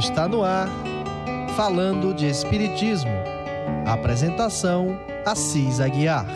Está 0.00 0.26
no 0.26 0.42
ar, 0.42 0.66
falando 1.54 2.14
de 2.14 2.24
Espiritismo. 2.24 3.10
Apresentação: 3.86 4.98
Assis 5.26 5.78
Aguiar. 5.78 6.26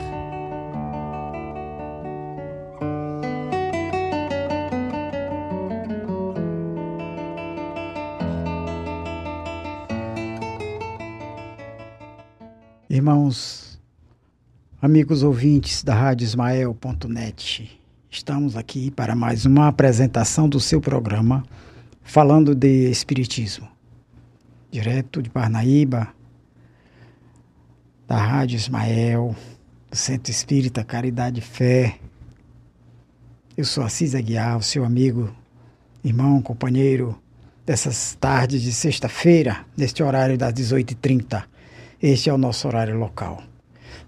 Irmãos, 12.90 13.80
amigos 14.82 15.22
ouvintes 15.22 15.82
da 15.82 15.94
Rádio 15.94 16.26
Ismael.net, 16.26 17.80
estamos 18.10 18.58
aqui 18.58 18.90
para 18.90 19.16
mais 19.16 19.46
uma 19.46 19.68
apresentação 19.68 20.50
do 20.50 20.60
seu 20.60 20.82
programa 20.82 21.42
falando 22.04 22.54
de 22.54 22.90
Espiritismo. 22.90 23.66
Direto 24.70 25.22
de 25.22 25.30
Parnaíba, 25.30 26.14
da 28.06 28.16
Rádio 28.16 28.56
Ismael, 28.56 29.34
do 29.90 29.96
Centro 29.96 30.30
Espírita 30.30 30.84
Caridade 30.84 31.40
e 31.40 31.42
Fé. 31.42 31.98
Eu 33.56 33.64
sou 33.64 33.82
Assis 33.82 34.14
Aguiar, 34.14 34.58
o 34.58 34.62
seu 34.62 34.84
amigo, 34.84 35.34
irmão, 36.04 36.42
companheiro 36.42 37.18
dessas 37.64 38.14
tardes 38.20 38.62
de 38.62 38.72
sexta-feira, 38.72 39.64
neste 39.76 40.02
horário 40.02 40.36
das 40.36 40.52
18h30. 40.52 41.44
Este 42.02 42.28
é 42.28 42.34
o 42.34 42.38
nosso 42.38 42.68
horário 42.68 42.96
local. 42.98 43.42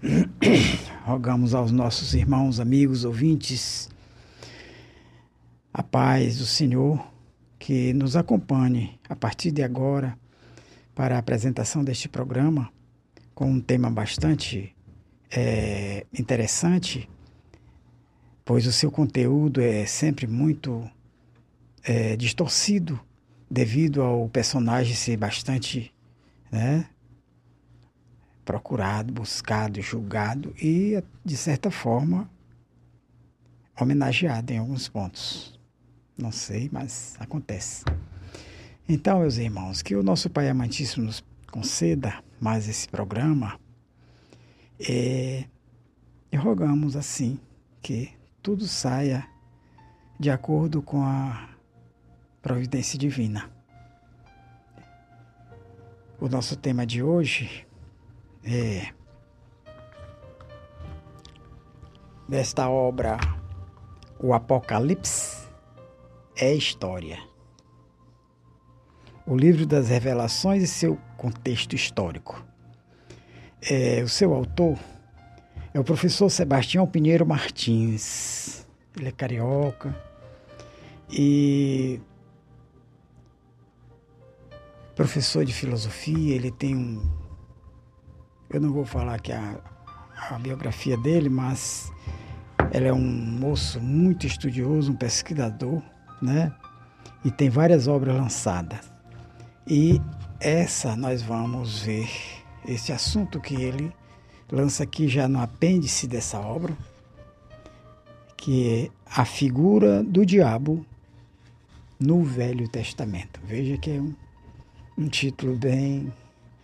Rogamos 1.03 1.55
aos 1.55 1.71
nossos 1.71 2.13
irmãos, 2.13 2.59
amigos, 2.59 3.03
ouvintes, 3.03 3.89
a 5.73 5.81
paz 5.81 6.37
do 6.37 6.45
Senhor 6.45 7.16
que 7.67 7.91
nos 7.91 8.15
acompanhe 8.15 8.97
a 9.09 9.13
partir 9.13 9.51
de 9.51 9.61
agora 9.61 10.17
para 10.95 11.17
a 11.17 11.19
apresentação 11.19 11.83
deste 11.83 12.07
programa 12.07 12.71
com 13.35 13.51
um 13.51 13.59
tema 13.59 13.91
bastante 13.91 14.73
é, 15.29 16.05
interessante, 16.17 17.09
pois 18.45 18.65
o 18.65 18.71
seu 18.71 18.89
conteúdo 18.89 19.59
é 19.59 19.85
sempre 19.85 20.25
muito 20.25 20.89
é, 21.83 22.15
distorcido 22.15 22.97
devido 23.51 24.01
ao 24.01 24.29
personagem 24.29 24.95
ser 24.95 25.17
bastante 25.17 25.93
né, 26.49 26.87
procurado, 28.45 29.11
buscado, 29.11 29.81
julgado 29.81 30.55
e, 30.55 31.03
de 31.25 31.35
certa 31.35 31.69
forma, 31.69 32.31
homenageado 33.77 34.53
em 34.53 34.57
alguns 34.57 34.87
pontos. 34.87 35.56
Não 36.17 36.31
sei, 36.31 36.67
mas 36.71 37.15
acontece. 37.19 37.85
Então, 38.89 39.19
meus 39.19 39.37
irmãos, 39.37 39.81
que 39.81 39.95
o 39.95 40.01
nosso 40.01 40.29
Pai 40.29 40.49
Amantíssimo 40.49 41.05
nos 41.05 41.23
conceda 41.51 42.23
mais 42.39 42.67
esse 42.67 42.87
programa 42.87 43.59
é, 44.79 45.45
e 46.31 46.35
rogamos 46.37 46.95
assim 46.95 47.39
que 47.81 48.11
tudo 48.41 48.67
saia 48.67 49.27
de 50.19 50.31
acordo 50.31 50.81
com 50.81 51.03
a 51.03 51.49
providência 52.41 52.97
divina. 52.97 53.51
O 56.19 56.27
nosso 56.27 56.55
tema 56.55 56.85
de 56.85 57.03
hoje 57.03 57.67
é 58.43 58.91
desta 62.27 62.69
obra 62.69 63.17
O 64.19 64.33
Apocalipse 64.33 65.46
é 66.39 66.53
história. 66.53 67.17
O 69.25 69.35
livro 69.35 69.65
das 69.65 69.89
revelações 69.89 70.63
e 70.63 70.67
seu 70.67 70.97
contexto 71.17 71.75
histórico. 71.75 72.45
É, 73.61 74.01
o 74.03 74.07
seu 74.07 74.33
autor 74.33 74.77
é 75.73 75.79
o 75.79 75.83
professor 75.83 76.29
Sebastião 76.29 76.87
Pinheiro 76.87 77.25
Martins. 77.25 78.65
Ele 78.95 79.09
é 79.09 79.11
carioca 79.11 79.95
e 81.09 81.99
professor 84.95 85.43
de 85.43 85.53
filosofia. 85.53 86.35
Ele 86.35 86.51
tem 86.51 86.75
um. 86.75 87.11
Eu 88.49 88.61
não 88.61 88.71
vou 88.71 88.85
falar 88.85 89.15
aqui 89.15 89.33
a, 89.33 89.59
a 90.29 90.39
biografia 90.39 90.95
dele, 90.97 91.27
mas 91.27 91.91
ele 92.71 92.87
é 92.87 92.93
um 92.93 93.01
moço 93.01 93.81
muito 93.81 94.25
estudioso, 94.25 94.91
um 94.93 94.95
pesquisador 94.95 95.83
né? 96.21 96.53
E 97.23 97.31
tem 97.31 97.49
várias 97.49 97.87
obras 97.87 98.15
lançadas. 98.15 98.79
E 99.65 100.01
essa 100.39 100.95
nós 100.95 101.21
vamos 101.21 101.81
ver 101.81 102.09
esse 102.67 102.91
assunto 102.91 103.39
que 103.39 103.55
ele 103.55 103.93
lança 104.51 104.83
aqui 104.83 105.07
já 105.07 105.27
no 105.27 105.41
apêndice 105.41 106.07
dessa 106.07 106.39
obra, 106.39 106.75
que 108.35 108.69
é 108.85 108.89
a 109.05 109.25
figura 109.25 110.03
do 110.03 110.25
diabo 110.25 110.85
no 111.99 112.23
Velho 112.23 112.67
Testamento. 112.67 113.39
Veja 113.43 113.77
que 113.77 113.91
é 113.91 114.01
um, 114.01 114.13
um 114.97 115.07
título 115.07 115.55
bem 115.55 116.13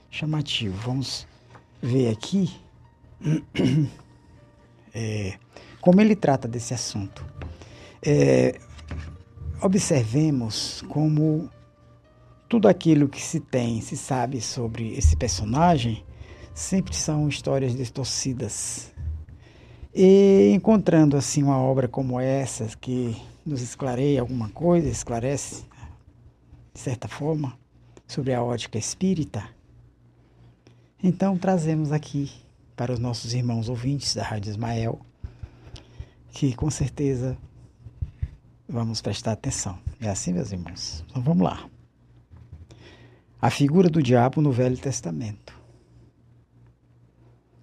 chamativo. 0.09 0.78
Vamos 0.86 1.28
ver 1.81 2.12
aqui 2.12 2.50
é, 4.94 5.38
como 5.81 6.00
ele 6.00 6.16
trata 6.16 6.47
desse 6.47 6.74
assunto. 6.74 7.25
É, 8.02 8.59
observemos 9.63 10.84
como 10.90 11.50
tudo 12.50 12.68
aquilo 12.68 13.07
que 13.07 13.22
se 13.22 13.40
tem, 13.40 13.79
se 13.81 13.96
sabe 13.96 14.41
sobre 14.41 14.94
esse 14.94 15.16
personagem, 15.16 16.03
sempre 16.53 16.96
são 16.96 17.28
histórias 17.28 17.75
distorcidas. 17.75 18.94
E 19.96 20.51
encontrando 20.53 21.16
assim 21.16 21.44
uma 21.44 21.57
obra 21.57 21.88
como 21.88 22.19
essa, 22.19 22.66
que 22.79 23.16
nos 23.46 23.62
esclareia 23.62 24.22
alguma 24.22 24.50
coisa, 24.50 24.88
esclarece, 24.90 25.63
de 26.74 26.80
certa 26.80 27.07
forma, 27.07 27.57
sobre 28.06 28.34
a 28.34 28.44
ótica 28.44 28.78
espírita, 28.78 29.44
então 31.01 31.38
trazemos 31.38 31.91
aqui 31.91 32.31
para 32.75 32.94
os 32.94 33.00
nossos 33.00 33.34
irmãos 33.34 33.68
ouvintes 33.68 34.16
da 34.16 34.24
Rádio 34.24 34.51
Ismael, 34.51 35.00
que 36.31 36.56
com 36.56 36.69
certeza 36.69 37.38
Vamos 38.68 39.01
prestar 39.01 39.34
atenção. 39.34 39.78
É 40.00 40.09
assim, 40.09 40.34
meus 40.34 40.51
irmãos? 40.51 41.03
Então 41.09 41.22
vamos 41.22 41.44
lá. 41.44 41.69
A 43.41 43.50
figura 43.50 43.90
do 43.90 44.01
diabo 44.01 44.41
no 44.41 44.51
Velho 44.51 44.78
Testamento. 44.78 45.53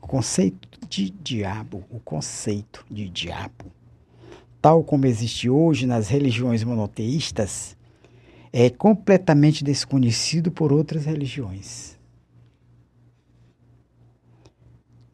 O 0.00 0.06
conceito 0.06 0.68
de 0.88 1.10
diabo, 1.10 1.84
o 1.90 2.00
conceito 2.00 2.84
de 2.90 3.08
diabo, 3.08 3.72
tal 4.60 4.84
como 4.84 5.06
existe 5.06 5.48
hoje 5.48 5.86
nas 5.86 6.08
religiões 6.08 6.62
monoteístas, 6.64 7.76
é 8.52 8.68
completamente 8.68 9.62
desconhecido 9.64 10.50
por 10.50 10.72
outras 10.72 11.06
religiões. 11.06 11.98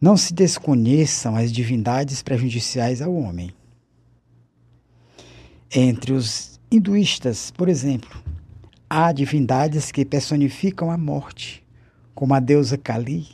Não 0.00 0.16
se 0.16 0.34
desconheçam 0.34 1.36
as 1.36 1.53
divindades 1.53 2.22
prejudiciais 2.22 3.00
ao 3.00 3.14
homem. 3.14 3.53
Entre 5.75 6.12
os 6.12 6.60
hinduístas, 6.71 7.50
por 7.50 7.69
exemplo, 7.69 8.22
há 8.88 9.10
divindades 9.10 9.91
que 9.91 10.04
personificam 10.04 10.93
a 10.93 10.97
morte, 10.97 11.66
como 12.15 12.34
a 12.34 12.41
deusa 12.41 12.78
Kali, 12.78 13.27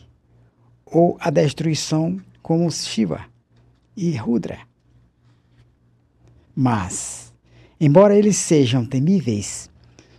ou 0.86 1.16
a 1.20 1.28
destruição, 1.28 2.18
como 2.42 2.70
Shiva 2.70 3.20
e 3.94 4.16
Rudra. 4.16 4.60
Mas, 6.56 7.34
embora 7.78 8.16
eles 8.16 8.36
sejam 8.36 8.86
temíveis, 8.86 9.70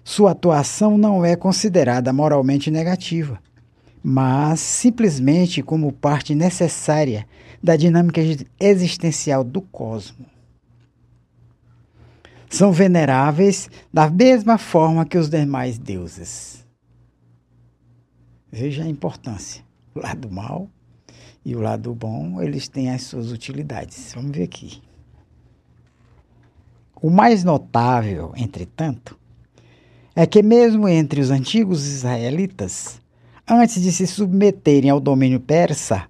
sua 0.04 0.32
atuação 0.32 1.00
não 1.00 1.26
é 1.26 1.36
considerada 1.36 2.14
moralmente 2.14 2.70
negativa, 2.70 3.42
mas 4.04 4.60
simplesmente 4.60 5.64
como 5.64 5.92
parte 5.92 6.36
necessária 6.36 7.28
da 7.62 7.76
dinâmica 7.76 8.22
existencial 8.60 9.44
do 9.44 9.62
cosmos 9.62 10.33
são 12.54 12.72
veneráveis 12.72 13.68
da 13.92 14.08
mesma 14.10 14.60
forma 14.60 15.06
que 15.06 15.18
os 15.18 15.28
demais 15.28 15.80
deuses. 15.80 16.64
Veja 18.52 18.84
a 18.84 18.88
importância. 18.88 19.64
O 19.96 20.00
lado 20.00 20.30
mal 20.30 20.70
e 21.44 21.56
o 21.56 21.62
lado 21.62 21.94
bom, 21.96 22.40
eles 22.42 22.68
têm 22.68 22.92
as 22.92 23.04
suas 23.04 23.32
utilidades. 23.32 24.12
Vamos 24.14 24.38
ver 24.38 24.44
aqui. 24.44 24.82
O 27.02 27.10
mais 27.10 27.44
notável, 27.44 28.32
entretanto, 28.38 29.18
é 30.16 30.28
que 30.28 30.44
mesmo 30.44 30.88
entre 30.88 31.22
os 31.22 31.32
antigos 31.32 31.86
israelitas, 31.88 33.02
antes 33.50 33.82
de 33.82 33.92
se 33.92 34.06
submeterem 34.06 34.92
ao 34.92 35.00
domínio 35.00 35.40
persa, 35.40 36.08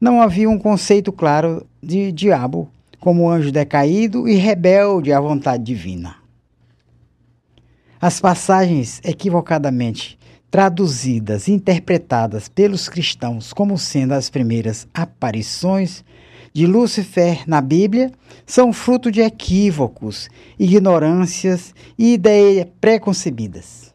não 0.00 0.22
havia 0.22 0.48
um 0.48 0.58
conceito 0.58 1.12
claro 1.12 1.66
de 1.82 2.10
diabo 2.12 2.70
como 3.00 3.30
anjo 3.30 3.52
decaído 3.52 4.28
e 4.28 4.34
rebelde 4.34 5.12
à 5.12 5.20
vontade 5.20 5.62
divina. 5.62 6.16
As 8.00 8.20
passagens 8.20 9.00
equivocadamente 9.04 10.18
traduzidas 10.50 11.48
e 11.48 11.52
interpretadas 11.52 12.48
pelos 12.48 12.88
cristãos 12.88 13.52
como 13.52 13.76
sendo 13.76 14.12
as 14.12 14.30
primeiras 14.30 14.86
aparições 14.94 16.04
de 16.52 16.66
Lúcifer 16.66 17.42
na 17.46 17.60
Bíblia 17.60 18.10
são 18.46 18.72
fruto 18.72 19.10
de 19.10 19.20
equívocos, 19.20 20.30
ignorâncias 20.58 21.74
e 21.98 22.14
ideias 22.14 22.66
preconcebidas. 22.80 23.94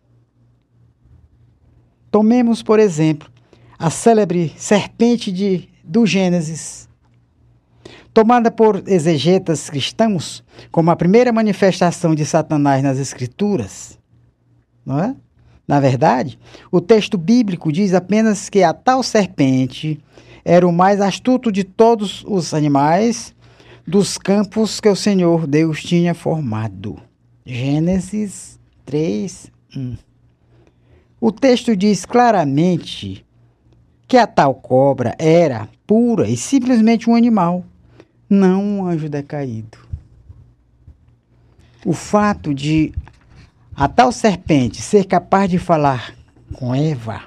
Tomemos, 2.11 2.61
por 2.61 2.77
exemplo, 2.77 3.31
a 3.79 3.89
célebre 3.89 4.53
serpente 4.57 5.31
de, 5.31 5.69
do 5.83 6.05
Gênesis, 6.05 6.87
tomada 8.13 8.51
por 8.51 8.83
exegetas 8.87 9.69
cristãos 9.69 10.43
como 10.71 10.91
a 10.91 10.95
primeira 10.95 11.31
manifestação 11.31 12.13
de 12.13 12.25
Satanás 12.25 12.83
nas 12.83 12.97
Escrituras, 12.97 13.97
não 14.85 14.99
é? 14.99 15.15
Na 15.67 15.79
verdade, 15.79 16.37
o 16.71 16.81
texto 16.81 17.17
bíblico 17.17 17.71
diz 17.71 17.93
apenas 17.93 18.49
que 18.49 18.63
a 18.63 18.73
tal 18.73 19.01
serpente 19.01 19.99
era 20.43 20.67
o 20.67 20.73
mais 20.73 20.99
astuto 20.99 21.51
de 21.51 21.63
todos 21.63 22.25
os 22.27 22.53
animais 22.53 23.33
dos 23.87 24.17
campos 24.17 24.79
que 24.79 24.89
o 24.89 24.95
Senhor 24.95 25.47
Deus 25.47 25.81
tinha 25.81 26.13
formado. 26.13 26.97
Gênesis 27.45 28.59
3, 28.85 29.51
1. 29.75 29.97
O 31.19 31.31
texto 31.31 31.75
diz 31.75 32.05
claramente 32.05 33.25
que 34.07 34.17
a 34.17 34.27
tal 34.27 34.55
cobra 34.55 35.15
era 35.17 35.69
pura 35.87 36.27
e 36.27 36.35
simplesmente 36.35 37.09
um 37.09 37.15
animal, 37.15 37.63
não 38.31 38.63
um 38.63 38.87
anjo 38.87 39.09
decaído. 39.09 39.77
O 41.85 41.91
fato 41.91 42.53
de 42.53 42.93
a 43.75 43.89
tal 43.89 44.09
serpente 44.11 44.81
ser 44.81 45.05
capaz 45.05 45.49
de 45.49 45.59
falar 45.59 46.13
com 46.53 46.73
Eva 46.73 47.23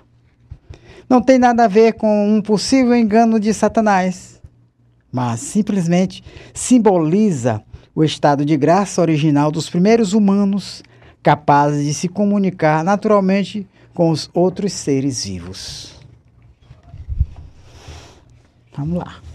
não 1.09 1.21
tem 1.21 1.39
nada 1.39 1.65
a 1.65 1.69
ver 1.69 1.93
com 1.93 2.35
um 2.35 2.41
possível 2.41 2.97
engano 2.97 3.39
de 3.39 3.53
Satanás, 3.53 4.41
mas 5.13 5.41
simplesmente 5.41 6.25
simboliza 6.55 7.63
o 7.95 8.03
estado 8.03 8.43
de 8.43 8.57
graça 8.57 9.03
original 9.03 9.53
dos 9.53 9.69
primeiros 9.69 10.15
humanos 10.15 10.83
capazes 11.23 11.85
de 11.85 11.93
se 11.93 12.09
comunicar 12.09 12.83
naturalmente 12.83 13.67
com 13.93 14.11
os 14.11 14.31
outros 14.33 14.73
seres 14.73 15.25
vivos. 15.25 15.95
Vamos 18.75 18.99
lá. 18.99 19.34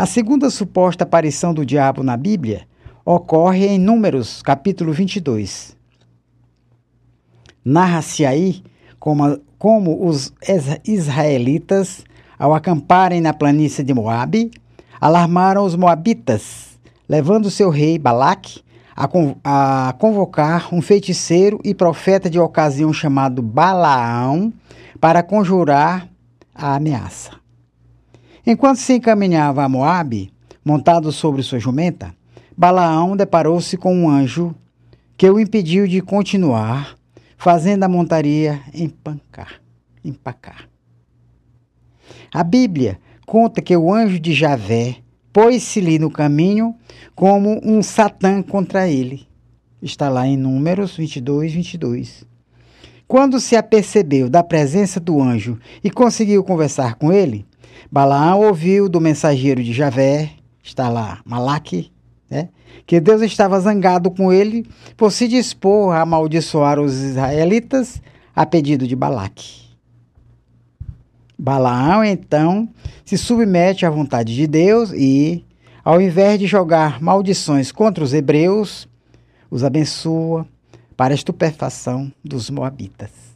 A 0.00 0.06
segunda 0.06 0.48
suposta 0.48 1.04
aparição 1.04 1.52
do 1.52 1.62
diabo 1.62 2.02
na 2.02 2.16
Bíblia 2.16 2.62
ocorre 3.04 3.66
em 3.66 3.78
Números, 3.78 4.40
capítulo 4.40 4.94
22. 4.94 5.76
Narra-se 7.62 8.24
aí 8.24 8.62
como, 8.98 9.38
como 9.58 10.06
os 10.06 10.32
israelitas, 10.86 12.02
ao 12.38 12.54
acamparem 12.54 13.20
na 13.20 13.34
planície 13.34 13.84
de 13.84 13.92
Moabe, 13.92 14.50
alarmaram 14.98 15.66
os 15.66 15.76
moabitas, 15.76 16.78
levando 17.06 17.50
seu 17.50 17.68
rei 17.68 17.98
Balaque 17.98 18.62
a, 18.96 19.06
a 19.88 19.92
convocar 19.98 20.74
um 20.74 20.80
feiticeiro 20.80 21.60
e 21.62 21.74
profeta 21.74 22.30
de 22.30 22.38
ocasião 22.38 22.90
chamado 22.90 23.42
Balaão 23.42 24.50
para 24.98 25.22
conjurar 25.22 26.08
a 26.54 26.76
ameaça. 26.76 27.39
Enquanto 28.50 28.78
se 28.78 28.94
encaminhava 28.94 29.62
a 29.62 29.68
Moabe, 29.68 30.32
montado 30.64 31.12
sobre 31.12 31.40
sua 31.40 31.60
jumenta, 31.60 32.12
Balaão 32.56 33.16
deparou-se 33.16 33.76
com 33.76 33.94
um 33.94 34.10
anjo 34.10 34.52
que 35.16 35.30
o 35.30 35.38
impediu 35.38 35.86
de 35.86 36.00
continuar, 36.00 36.96
fazendo 37.36 37.84
a 37.84 37.88
montaria 37.88 38.60
empancar, 38.74 39.62
empacar. 40.04 40.68
A 42.34 42.42
Bíblia 42.42 42.98
conta 43.24 43.62
que 43.62 43.76
o 43.76 43.94
anjo 43.94 44.18
de 44.18 44.32
Javé 44.32 44.96
pôs-se-lhe 45.32 46.00
no 46.00 46.10
caminho 46.10 46.74
como 47.14 47.60
um 47.62 47.80
Satã 47.84 48.42
contra 48.42 48.88
ele. 48.88 49.28
Está 49.80 50.08
lá 50.08 50.26
em 50.26 50.36
Números 50.36 50.96
22, 50.96 51.52
22. 51.52 52.24
Quando 53.06 53.38
se 53.38 53.54
apercebeu 53.54 54.28
da 54.28 54.42
presença 54.42 54.98
do 54.98 55.22
anjo 55.22 55.56
e 55.84 55.88
conseguiu 55.88 56.42
conversar 56.42 56.96
com 56.96 57.12
ele, 57.12 57.46
Balaão 57.92 58.46
ouviu 58.46 58.88
do 58.88 59.00
mensageiro 59.00 59.64
de 59.64 59.72
Javé, 59.72 60.30
está 60.62 60.88
lá, 60.88 61.20
Malaque, 61.24 61.90
né, 62.30 62.48
que 62.86 63.00
Deus 63.00 63.20
estava 63.22 63.58
zangado 63.58 64.10
com 64.12 64.32
ele 64.32 64.64
por 64.96 65.10
se 65.10 65.26
dispor 65.26 65.92
a 65.92 66.02
amaldiçoar 66.02 66.78
os 66.78 66.94
israelitas 66.94 68.00
a 68.34 68.46
pedido 68.46 68.86
de 68.86 68.94
Balaque. 68.94 69.70
Balaão, 71.36 72.04
então, 72.04 72.68
se 73.04 73.18
submete 73.18 73.84
à 73.84 73.90
vontade 73.90 74.36
de 74.36 74.46
Deus 74.46 74.92
e, 74.92 75.44
ao 75.82 76.00
invés 76.00 76.38
de 76.38 76.46
jogar 76.46 77.00
maldições 77.02 77.72
contra 77.72 78.04
os 78.04 78.14
hebreus, 78.14 78.86
os 79.50 79.64
abençoa 79.64 80.46
para 80.96 81.12
a 81.12 81.16
estupefação 81.16 82.12
dos 82.22 82.50
moabitas. 82.50 83.29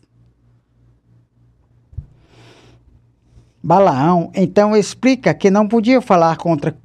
Balaão 3.65 4.31
então 4.35 4.77
explica 4.77 5.33
que 5.33 5.51
não 5.51 5.67
podia 5.67 6.03
falar 6.03 6.37
contra 6.37 6.77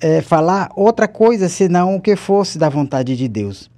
é, 0.00 0.20
falar 0.20 0.68
outra 0.74 1.06
coisa 1.06 1.48
senão 1.48 1.94
o 1.94 2.00
que 2.00 2.16
fosse 2.16 2.58
da 2.58 2.68
vontade 2.68 3.16
de 3.16 3.28
Deus. 3.28 3.70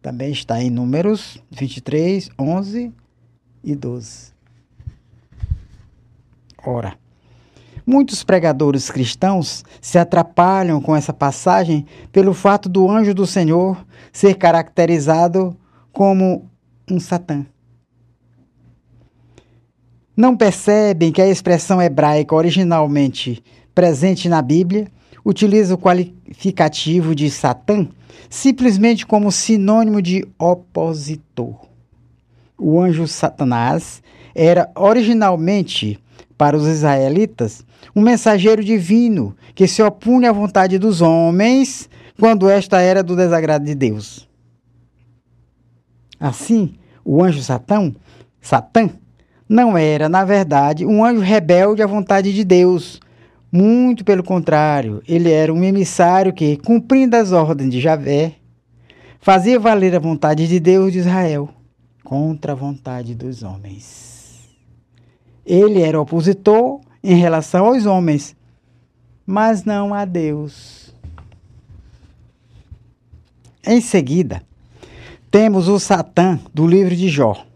Também 0.00 0.32
está 0.32 0.62
em 0.62 0.70
Números 0.70 1.36
23, 1.50 2.30
11 2.38 2.90
e 3.62 3.74
12. 3.76 4.32
Ora, 6.64 6.94
muitos 7.86 8.24
pregadores 8.24 8.90
cristãos 8.90 9.62
se 9.78 9.98
atrapalham 9.98 10.80
com 10.80 10.96
essa 10.96 11.12
passagem 11.12 11.84
pelo 12.10 12.32
fato 12.32 12.70
do 12.70 12.88
anjo 12.88 13.12
do 13.12 13.26
Senhor 13.26 13.84
ser 14.10 14.36
caracterizado 14.36 15.54
como 15.92 16.48
um 16.90 16.98
Satã. 16.98 17.44
Não 20.16 20.36
percebem 20.36 21.10
que 21.10 21.22
a 21.22 21.28
expressão 21.28 21.80
hebraica 21.80 22.34
originalmente 22.34 23.42
presente 23.74 24.28
na 24.28 24.42
Bíblia 24.42 24.88
utiliza 25.24 25.74
o 25.74 25.78
qualificativo 25.78 27.14
de 27.14 27.30
Satã 27.30 27.88
simplesmente 28.28 29.06
como 29.06 29.30
sinônimo 29.30 30.00
de 30.00 30.26
opositor. 30.38 31.66
O 32.58 32.80
anjo 32.80 33.06
Satanás 33.06 34.02
era 34.34 34.70
originalmente 34.74 35.98
para 36.36 36.56
os 36.56 36.66
israelitas, 36.66 37.64
um 37.94 38.00
mensageiro 38.00 38.64
divino 38.64 39.36
que 39.54 39.66
se 39.66 39.82
opunha 39.82 40.30
à 40.30 40.32
vontade 40.32 40.78
dos 40.78 41.00
homens 41.00 41.88
quando 42.18 42.48
esta 42.48 42.80
era 42.80 43.02
do 43.02 43.14
desagrado 43.14 43.64
de 43.64 43.74
Deus. 43.74 44.28
Assim, 46.18 46.74
o 47.04 47.22
anjo 47.22 47.42
Satã, 47.42 47.92
Satã 48.40 48.90
não 49.48 49.76
era, 49.76 50.08
na 50.08 50.24
verdade, 50.24 50.86
um 50.86 51.04
anjo 51.04 51.20
rebelde 51.20 51.82
à 51.82 51.86
vontade 51.86 52.32
de 52.32 52.44
Deus. 52.44 53.00
Muito 53.50 54.04
pelo 54.04 54.22
contrário, 54.22 55.02
ele 55.06 55.30
era 55.30 55.52
um 55.52 55.62
emissário 55.62 56.32
que, 56.32 56.56
cumprindo 56.56 57.16
as 57.16 57.32
ordens 57.32 57.70
de 57.70 57.80
Javé, 57.80 58.36
fazia 59.20 59.60
valer 59.60 59.94
a 59.94 59.98
vontade 59.98 60.48
de 60.48 60.58
Deus 60.58 60.92
de 60.92 61.00
Israel 61.00 61.48
contra 62.02 62.52
a 62.52 62.54
vontade 62.54 63.14
dos 63.14 63.42
homens. 63.42 64.48
Ele 65.44 65.82
era 65.82 66.00
opositor 66.00 66.80
em 67.02 67.16
relação 67.16 67.66
aos 67.66 67.84
homens, 67.84 68.34
mas 69.26 69.64
não 69.64 69.92
a 69.92 70.04
Deus. 70.04 70.94
Em 73.66 73.80
seguida, 73.80 74.42
temos 75.30 75.68
o 75.68 75.78
Satã 75.78 76.38
do 76.52 76.66
livro 76.66 76.96
de 76.96 77.08
Jó. 77.08 77.46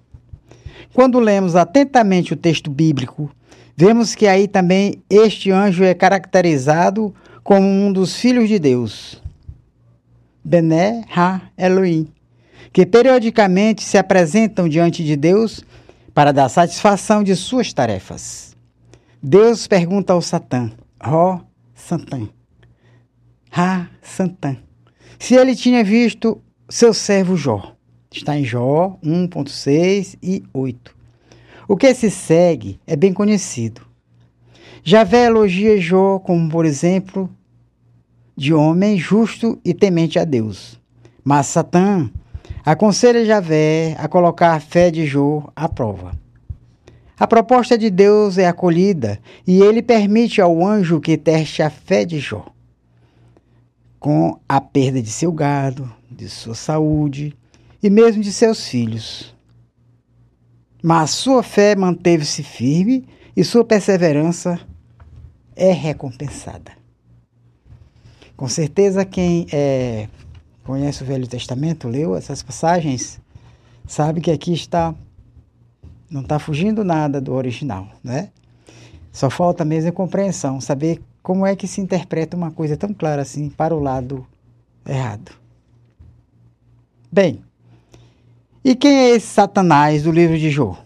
Quando 0.97 1.21
lemos 1.21 1.55
atentamente 1.55 2.33
o 2.33 2.37
texto 2.39 2.71
bíblico, 2.71 3.31
vemos 3.77 4.15
que 4.15 4.27
aí 4.27 4.49
também 4.49 5.03
este 5.11 5.51
anjo 5.51 5.85
é 5.85 5.93
caracterizado 5.93 7.15
como 7.45 7.67
um 7.69 7.93
dos 7.93 8.17
filhos 8.17 8.49
de 8.49 8.59
Deus, 8.59 9.23
Bené 10.43 11.05
Ha 11.15 11.43
Elohim, 11.59 12.09
que 12.73 12.87
periodicamente 12.87 13.83
se 13.85 13.99
apresentam 13.99 14.67
diante 14.67 15.05
de 15.05 15.17
Deus 15.17 15.63
para 16.15 16.33
dar 16.33 16.49
satisfação 16.49 17.23
de 17.23 17.37
suas 17.37 17.75
tarefas. 17.75 18.57
Deus 19.23 19.67
pergunta 19.67 20.15
ao 20.15 20.23
Satã, 20.23 20.73
ó 20.99 21.35
oh, 21.35 21.41
Satã, 21.75 22.27
ah, 23.55 23.85
Satã, 24.01 24.57
se 25.19 25.35
ele 25.35 25.55
tinha 25.55 25.85
visto 25.85 26.41
seu 26.71 26.95
servo 26.95 27.37
Jó. 27.37 27.76
Está 28.17 28.35
em 28.35 28.45
Jó 28.45 28.99
1.6 29.05 30.17
e 30.23 30.43
8. 30.55 30.97
O 31.69 31.77
que 31.77 31.93
se 31.93 32.11
segue 32.11 32.81
é 32.87 32.97
bem 32.97 33.13
conhecido. 33.13 33.83
Javé 34.83 35.27
elogia 35.27 35.79
Jó 35.79 36.19
como, 36.19 36.49
por 36.49 36.65
exemplo, 36.65 37.29
de 38.35 38.55
homem 38.55 38.99
justo 38.99 39.61
e 39.63 39.75
temente 39.75 40.19
a 40.19 40.25
Deus. 40.25 40.81
Mas 41.23 41.47
Satã 41.49 42.11
aconselha 42.65 43.23
Javé 43.23 43.95
a 43.99 44.09
colocar 44.09 44.55
a 44.55 44.61
fé 44.61 44.91
de 44.91 45.05
Jó 45.05 45.53
à 45.55 45.69
prova. 45.69 46.13
A 47.19 47.27
proposta 47.27 47.77
de 47.77 47.91
Deus 47.91 48.39
é 48.39 48.47
acolhida 48.47 49.21
e 49.47 49.61
ele 49.61 49.83
permite 49.83 50.41
ao 50.41 50.67
anjo 50.67 51.01
que 51.01 51.19
teste 51.19 51.63
a 51.63 51.69
fé 51.69 52.03
de 52.07 52.19
Jó. 52.19 52.47
Com 54.01 54.39
a 54.49 54.59
perda 54.59 55.03
de 55.03 55.11
seu 55.11 55.31
gado, 55.33 55.93
de 56.11 56.31
sua 56.31 56.55
saúde 56.55 57.37
e 57.83 57.91
mesmo 57.91 58.23
de 58.23 58.33
seus 58.33 58.67
filhos. 58.67 59.35
Mas 60.83 61.11
sua 61.11 61.43
fé 61.43 61.75
manteve-se 61.75 62.43
firme 62.43 63.07
e 63.37 63.45
sua 63.45 63.65
perseverança 63.65 64.61
é 65.55 65.73
recompensada. 65.73 66.73
Com 68.37 68.49
certeza, 68.49 69.05
quem 69.05 69.47
é, 69.53 70.09
conhece 70.63 71.03
o 71.03 71.07
Velho 71.07 71.27
Testamento, 71.27 71.89
leu 71.89 72.15
essas 72.15 72.43
passagens, 72.43 73.19
sabe 73.87 74.21
que 74.21 74.31
aqui 74.31 74.53
está 74.53 74.95
não 76.09 76.21
está 76.21 76.39
fugindo 76.39 76.85
nada 76.85 77.21
do 77.21 77.33
original, 77.33 77.89
né? 78.03 78.31
Só 79.11 79.29
falta 79.29 79.65
mesmo 79.65 79.91
a 79.91 79.93
compreensão, 79.93 80.61
saber 80.61 81.03
como 81.23 81.45
é 81.45 81.57
que 81.57 81.67
se 81.67 81.81
interpreta 81.81 82.37
uma 82.37 82.51
coisa 82.51 82.77
tão 82.77 82.95
clara 82.95 83.23
assim 83.23 83.49
para 83.49 83.75
o 83.75 83.81
lado 83.81 84.25
errado. 84.87 85.33
Bem, 87.11 87.43
e 88.69 88.75
quem 88.75 88.99
é 88.99 89.11
esse 89.11 89.29
Satanás 89.29 90.03
do 90.03 90.11
livro 90.11 90.37
de 90.37 90.51
Jó? 90.51 90.77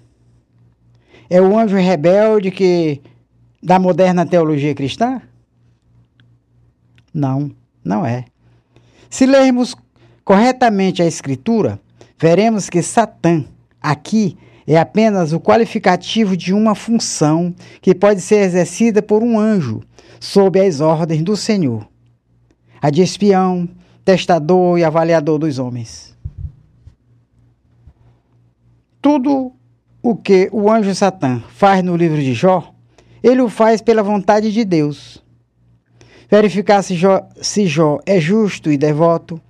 É 1.31 1.41
o 1.41 1.59
anjo 1.59 1.77
rebelde 1.77 2.51
que 2.51 3.01
da 3.63 3.79
moderna 3.79 4.27
teologia 4.27 4.75
cristã? 4.75 5.23
Não, 7.11 7.51
não 7.83 8.05
é. 8.05 8.27
Se 9.09 9.25
lermos 9.25 9.75
corretamente 10.23 11.01
a 11.01 11.07
escritura, 11.07 11.81
veremos 12.19 12.69
que 12.69 12.83
Satã 12.83 13.47
aqui 13.81 14.37
é 14.67 14.77
apenas 14.77 15.33
o 15.33 15.41
qualificativo 15.41 16.37
de 16.37 16.53
uma 16.53 16.75
função 16.75 17.55
que 17.81 17.95
pode 17.95 18.21
ser 18.21 18.41
exercida 18.41 19.01
por 19.01 19.23
um 19.23 19.39
anjo 19.39 19.81
sob 20.21 20.61
as 20.61 20.83
ordens 20.83 21.23
do 21.23 21.35
Senhor, 21.35 21.89
a 22.79 22.91
de 22.91 23.01
espião, 23.01 23.67
testador 24.05 24.79
e 24.79 24.85
avaliador 24.85 25.39
dos 25.39 25.59
homens. 25.59 26.10
Tudo 29.01 29.53
o 30.03 30.15
que 30.15 30.49
o 30.53 30.71
anjo 30.71 30.95
Satã 30.95 31.43
faz 31.49 31.83
no 31.83 31.97
livro 31.97 32.21
de 32.21 32.35
Jó, 32.35 32.75
ele 33.23 33.41
o 33.41 33.49
faz 33.49 33.81
pela 33.81 34.03
vontade 34.03 34.53
de 34.53 34.65
Deus. 34.65 35.23
Verificar 36.31 36.83
se 36.83 36.95
Jó, 36.95 37.27
se 37.41 37.67
Jó 37.67 37.99
é 38.05 38.21
justo 38.21 38.71
e 38.71 38.77
devoto, 38.77 39.41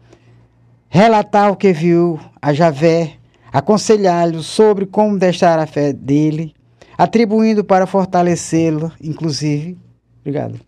relatar 0.88 1.50
o 1.50 1.56
que 1.56 1.72
viu 1.72 2.18
a 2.40 2.52
Javé 2.52 3.14
aconselhá-lo 3.52 4.42
sobre 4.42 4.86
como 4.86 5.18
deixar 5.18 5.58
a 5.58 5.66
fé 5.66 5.92
dele, 5.92 6.54
atribuindo 6.96 7.64
para 7.64 7.86
fortalecê-lo, 7.86 8.92
inclusive, 9.02 9.76
obrigado, 10.20 10.60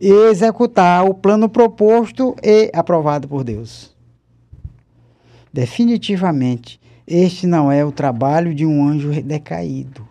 e 0.00 0.10
executar 0.30 1.04
o 1.04 1.14
plano 1.14 1.48
proposto 1.48 2.36
e 2.42 2.70
aprovado 2.72 3.26
por 3.26 3.42
Deus. 3.42 3.96
Definitivamente, 5.52 6.77
este 7.08 7.46
não 7.46 7.72
é 7.72 7.82
o 7.84 7.90
trabalho 7.90 8.54
de 8.54 8.66
um 8.66 8.86
anjo 8.86 9.10
decaído. 9.22 10.06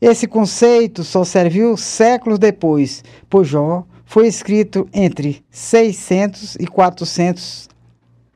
Esse 0.00 0.26
conceito 0.26 1.02
só 1.02 1.24
serviu 1.24 1.76
séculos 1.78 2.38
depois, 2.38 3.02
pois 3.30 3.48
Jó 3.48 3.84
foi 4.04 4.26
escrito 4.26 4.86
entre 4.92 5.42
600 5.50 6.56
e 6.56 6.66
400 6.66 7.70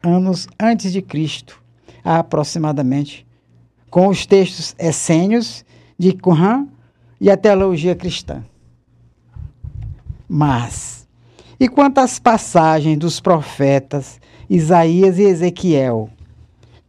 anos 0.02 0.48
antes 0.58 0.90
de 0.90 1.02
Cristo 1.02 1.62
aproximadamente, 2.02 3.26
com 3.90 4.08
os 4.08 4.24
textos 4.24 4.74
essênios 4.78 5.62
de 5.98 6.12
Qumran 6.14 6.66
e 7.20 7.30
a 7.30 7.36
teologia 7.36 7.94
cristã. 7.94 8.42
Mas, 10.26 11.06
e 11.60 11.68
quantas 11.68 12.18
passagens 12.18 12.96
dos 12.96 13.20
profetas 13.20 14.18
Isaías 14.48 15.18
e 15.18 15.24
Ezequiel, 15.24 16.08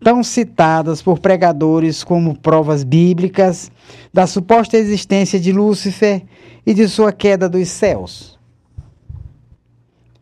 tão 0.01 0.23
citadas 0.23 1.01
por 1.01 1.19
pregadores 1.19 2.03
como 2.03 2.37
provas 2.37 2.83
bíblicas 2.83 3.71
da 4.13 4.25
suposta 4.25 4.77
existência 4.77 5.39
de 5.39 5.51
Lúcifer 5.51 6.23
e 6.65 6.73
de 6.73 6.87
sua 6.87 7.11
queda 7.11 7.49
dos 7.49 7.67
céus? 7.69 8.39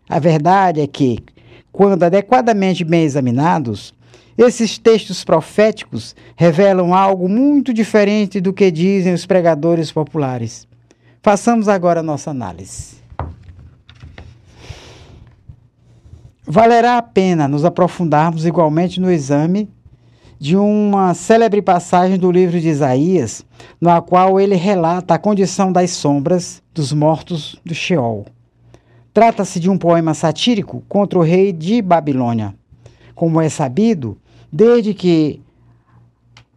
A 0.09 0.19
verdade 0.19 0.81
é 0.81 0.87
que, 0.87 1.19
quando 1.71 2.03
adequadamente 2.03 2.83
bem 2.83 3.03
examinados, 3.03 3.93
esses 4.37 4.77
textos 4.77 5.23
proféticos 5.23 6.15
revelam 6.35 6.93
algo 6.93 7.27
muito 7.27 7.73
diferente 7.73 8.39
do 8.39 8.53
que 8.53 8.69
dizem 8.69 9.13
os 9.13 9.25
pregadores 9.25 9.91
populares. 9.91 10.67
Façamos 11.21 11.67
agora 11.67 11.99
a 11.99 12.03
nossa 12.03 12.29
análise. 12.29 12.97
Valerá 16.47 16.97
a 16.97 17.01
pena 17.01 17.47
nos 17.47 17.65
aprofundarmos 17.65 18.45
igualmente 18.45 19.01
no 19.01 19.11
exame 19.11 19.69
de 20.39 20.55
uma 20.55 21.13
célebre 21.13 21.61
passagem 21.61 22.17
do 22.17 22.31
livro 22.31 22.59
de 22.59 22.69
Isaías, 22.69 23.45
na 23.81 24.01
qual 24.01 24.39
ele 24.39 24.55
relata 24.55 25.13
a 25.13 25.19
condição 25.19 25.71
das 25.71 25.91
sombras 25.91 26.63
dos 26.73 26.93
mortos 26.93 27.59
do 27.65 27.75
Sheol. 27.75 28.25
Trata-se 29.13 29.59
de 29.59 29.69
um 29.69 29.77
poema 29.77 30.13
satírico 30.13 30.83
contra 30.87 31.19
o 31.19 31.23
rei 31.23 31.51
de 31.51 31.81
Babilônia. 31.81 32.53
Como 33.13 33.41
é 33.41 33.49
sabido, 33.49 34.17
Desde 34.51 34.93
que 34.93 35.41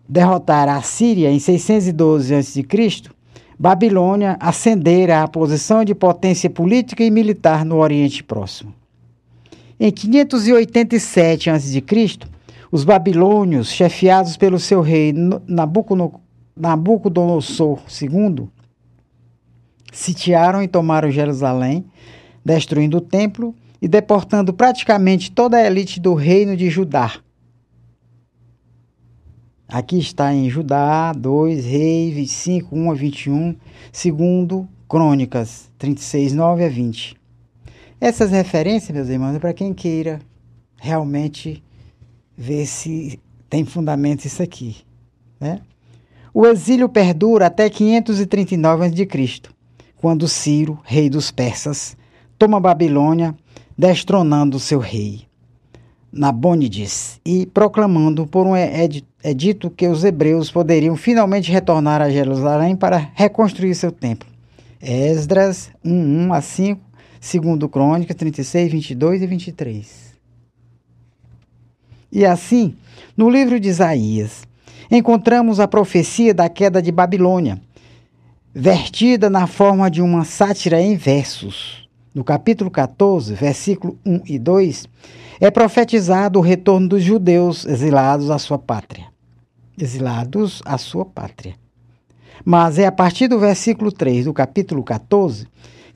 derrotara 0.09 0.75
a 0.75 0.83
Síria 0.83 1.31
em 1.31 1.39
612 1.39 2.35
a.C., 2.35 2.65
Babilônia 3.59 4.37
ascendera 4.41 5.23
à 5.23 5.29
posição 5.29 5.85
de 5.85 5.95
potência 5.95 6.49
política 6.49 7.05
e 7.05 7.11
militar 7.11 7.65
no 7.65 7.77
Oriente 7.77 8.23
Próximo. 8.23 8.73
Em 9.83 9.91
587 9.91 11.49
a.C., 11.49 11.83
os 12.71 12.85
babilônios, 12.85 13.73
chefiados 13.73 14.37
pelo 14.37 14.59
seu 14.59 14.83
rei 14.83 15.15
Nabucodonosor 16.55 17.81
II, 18.01 18.49
sitiaram 19.91 20.63
e 20.63 20.69
tomaram 20.69 21.11
Jerusalém, 21.11 21.87
destruindo 22.45 22.99
o 22.99 23.01
templo 23.01 23.55
e 23.81 23.89
deportando 23.89 24.53
praticamente 24.53 25.33
toda 25.33 25.57
a 25.57 25.67
elite 25.67 25.99
do 25.99 26.13
reino 26.13 26.55
de 26.55 26.69
Judá, 26.69 27.15
Aqui 29.73 30.01
está 30.01 30.35
em 30.35 30.51
Judá 30.51 31.13
2, 31.13 31.65
Reis 31.65 32.13
25, 32.13 32.75
1 32.77 32.91
a 32.91 32.95
21, 32.95 33.57
segundo 33.93 34.69
Crônicas 34.89 35.71
36, 35.79 36.33
9 36.33 36.65
a 36.65 36.69
20. 36.69 37.20
Essas 38.01 38.31
referências, 38.31 38.97
meus 38.97 39.09
irmãos, 39.11 39.37
é 39.37 39.39
para 39.39 39.53
quem 39.53 39.75
queira 39.75 40.21
realmente 40.81 41.63
ver 42.35 42.65
se 42.65 43.21
tem 43.51 43.67
fundamento 43.67 44.25
isso 44.25 44.43
aqui. 44.43 44.79
Né? 45.39 45.61
O 46.33 46.47
exílio 46.47 46.89
perdura 46.89 47.47
até 47.47 47.69
539 47.69 48.87
a.C., 48.87 49.43
quando 49.99 50.27
Ciro, 50.27 50.81
rei 50.83 51.11
dos 51.11 51.31
persas, 51.31 51.95
toma 52.39 52.59
Babilônia, 52.59 53.35
destronando 53.77 54.59
seu 54.59 54.79
rei. 54.79 55.27
Nabônides 56.11 57.21
e 57.23 57.45
proclamando 57.45 58.27
por 58.27 58.47
um 58.47 58.55
edito 59.23 59.69
que 59.69 59.87
os 59.87 60.05
hebreus 60.05 60.51
poderiam 60.51 60.97
finalmente 60.97 61.53
retornar 61.53 62.01
a 62.01 62.09
Jerusalém 62.09 62.75
para 62.75 63.11
reconstruir 63.15 63.75
seu 63.75 63.93
templo. 63.93 64.29
Esdras 64.81 65.71
1, 65.85 66.29
1 66.29 66.33
a 66.33 66.41
5, 66.41 66.90
segundo 67.21 67.69
Crônicas 67.69 68.17
36, 68.17 68.73
22 68.73 69.23
e 69.23 69.27
23. 69.27 70.11
E 72.11 72.25
assim, 72.25 72.75
no 73.17 73.29
livro 73.29 73.61
de 73.61 73.69
Isaías, 73.69 74.43
encontramos 74.91 75.61
a 75.61 75.69
profecia 75.69 76.33
da 76.33 76.49
queda 76.49 76.81
de 76.81 76.91
Babilônia, 76.91 77.61
vertida 78.53 79.29
na 79.29 79.47
forma 79.47 79.91
de 79.91 80.01
uma 80.01 80.25
sátira 80.25 80.81
em 80.81 80.97
versos. 80.97 81.89
No 82.13 82.25
capítulo 82.25 82.71
14, 82.71 83.35
versículo 83.35 83.97
1 84.05 84.23
e 84.27 84.39
2, 84.39 84.89
é 85.41 85.51
profetizado 85.51 86.39
o 86.41 86.43
retorno 86.43 86.89
dos 86.89 87.03
judeus 87.03 87.65
exilados 87.65 88.31
à 88.31 88.39
sua 88.39 88.59
pátria. 88.59 89.07
Exilados 89.79 90.61
à 90.65 90.77
sua 90.77 91.05
pátria. 91.05 91.55
Mas 92.45 92.79
é 92.79 92.87
a 92.87 92.93
partir 92.93 93.29
do 93.29 93.39
versículo 93.39 93.93
3 93.93 94.25
do 94.25 94.33
capítulo 94.33 94.83
14 94.83 95.47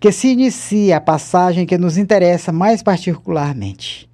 que 0.05 0.13
se 0.13 0.29
inicia 0.29 0.99
a 0.99 1.01
passagem 1.01 1.65
que 1.65 1.79
nos 1.79 1.97
interessa 1.97 2.53
mais 2.53 2.83
particularmente. 2.83 4.07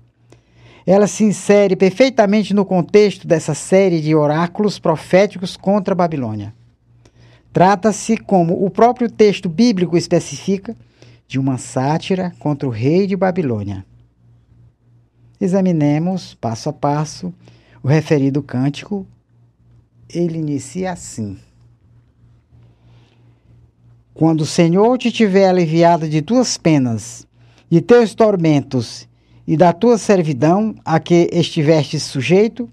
Ela 0.87 1.09
se 1.09 1.25
insere 1.25 1.75
perfeitamente 1.75 2.55
no 2.55 2.65
contexto 2.65 3.27
dessa 3.27 3.55
série 3.55 4.01
de 4.01 4.15
oráculos 4.15 4.79
proféticos 4.79 5.57
contra 5.57 5.93
a 5.93 5.97
Babilônia. 5.97 6.55
Trata-se, 7.53 8.17
como 8.17 8.65
o 8.65 8.71
próprio 8.71 9.11
texto 9.11 9.49
bíblico 9.49 9.97
especifica, 9.97 10.77
de 11.27 11.41
uma 11.41 11.59
sátira 11.59 12.33
contra 12.39 12.69
o 12.69 12.71
rei 12.71 13.09
de 13.09 13.17
Babilônia. 13.17 13.85
Examinemos, 15.41 16.35
passo 16.35 16.69
a 16.69 16.73
passo, 16.73 17.35
o 17.83 17.89
referido 17.89 18.45
cântico. 18.45 19.05
Ele 20.09 20.39
inicia 20.39 20.93
assim. 20.93 21.37
Quando 24.21 24.43
o 24.43 24.47
Senhor 24.47 24.99
te 24.99 25.11
tiver 25.11 25.49
aliviado 25.49 26.07
de 26.07 26.21
tuas 26.21 26.59
penas, 26.59 27.27
de 27.71 27.81
teus 27.81 28.15
tormentos 28.15 29.09
e 29.47 29.57
da 29.57 29.73
tua 29.73 29.97
servidão 29.97 30.75
a 30.85 31.01
que 31.01 31.31
estiveste 31.33 31.99
sujeito, 31.99 32.69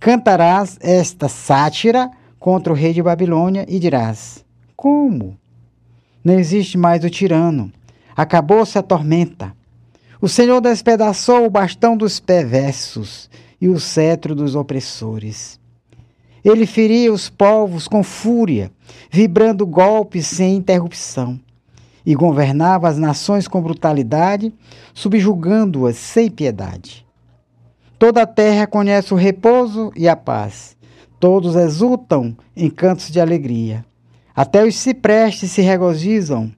cantarás 0.00 0.76
esta 0.80 1.28
sátira 1.28 2.10
contra 2.40 2.72
o 2.72 2.76
rei 2.76 2.92
de 2.92 3.00
Babilônia 3.00 3.64
e 3.68 3.78
dirás: 3.78 4.44
Como? 4.74 5.38
Não 6.24 6.36
existe 6.36 6.76
mais 6.76 7.04
o 7.04 7.08
tirano, 7.08 7.70
acabou-se 8.16 8.76
a 8.76 8.82
tormenta. 8.82 9.54
O 10.20 10.26
Senhor 10.26 10.60
despedaçou 10.60 11.46
o 11.46 11.50
bastão 11.50 11.96
dos 11.96 12.18
perversos 12.18 13.30
e 13.60 13.68
o 13.68 13.78
cetro 13.78 14.34
dos 14.34 14.56
opressores. 14.56 15.59
Ele 16.44 16.66
feria 16.66 17.12
os 17.12 17.28
povos 17.28 17.86
com 17.86 18.02
fúria, 18.02 18.70
vibrando 19.10 19.66
golpes 19.66 20.26
sem 20.26 20.56
interrupção, 20.56 21.38
e 22.04 22.14
governava 22.14 22.88
as 22.88 22.98
nações 22.98 23.46
com 23.46 23.60
brutalidade, 23.60 24.52
subjugando-as 24.94 25.96
sem 25.96 26.30
piedade. 26.30 27.06
Toda 27.98 28.22
a 28.22 28.26
terra 28.26 28.66
conhece 28.66 29.12
o 29.12 29.16
repouso 29.16 29.92
e 29.94 30.08
a 30.08 30.16
paz. 30.16 30.74
Todos 31.18 31.54
exultam 31.54 32.34
em 32.56 32.70
cantos 32.70 33.10
de 33.10 33.20
alegria. 33.20 33.84
Até 34.34 34.64
os 34.64 34.74
ciprestes 34.76 35.50
se 35.50 35.60
regozijam 35.60 36.50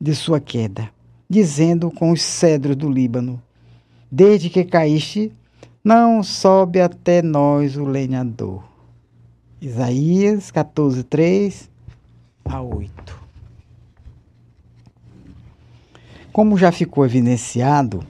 de 0.00 0.14
sua 0.14 0.38
queda, 0.38 0.88
dizendo 1.28 1.90
com 1.90 2.12
os 2.12 2.22
cedros 2.22 2.76
do 2.76 2.88
Líbano: 2.88 3.42
Desde 4.08 4.48
que 4.48 4.62
caíste, 4.62 5.32
não 5.84 6.22
sobe 6.22 6.80
até 6.80 7.20
nós 7.20 7.76
o 7.76 7.84
lenhador. 7.84 8.64
Isaías 9.60 10.50
14, 10.50 11.02
3 11.04 11.70
a 12.46 12.62
8. 12.62 13.22
Como 16.32 16.56
já 16.56 16.72
ficou 16.72 17.04
evidenciado 17.04 18.00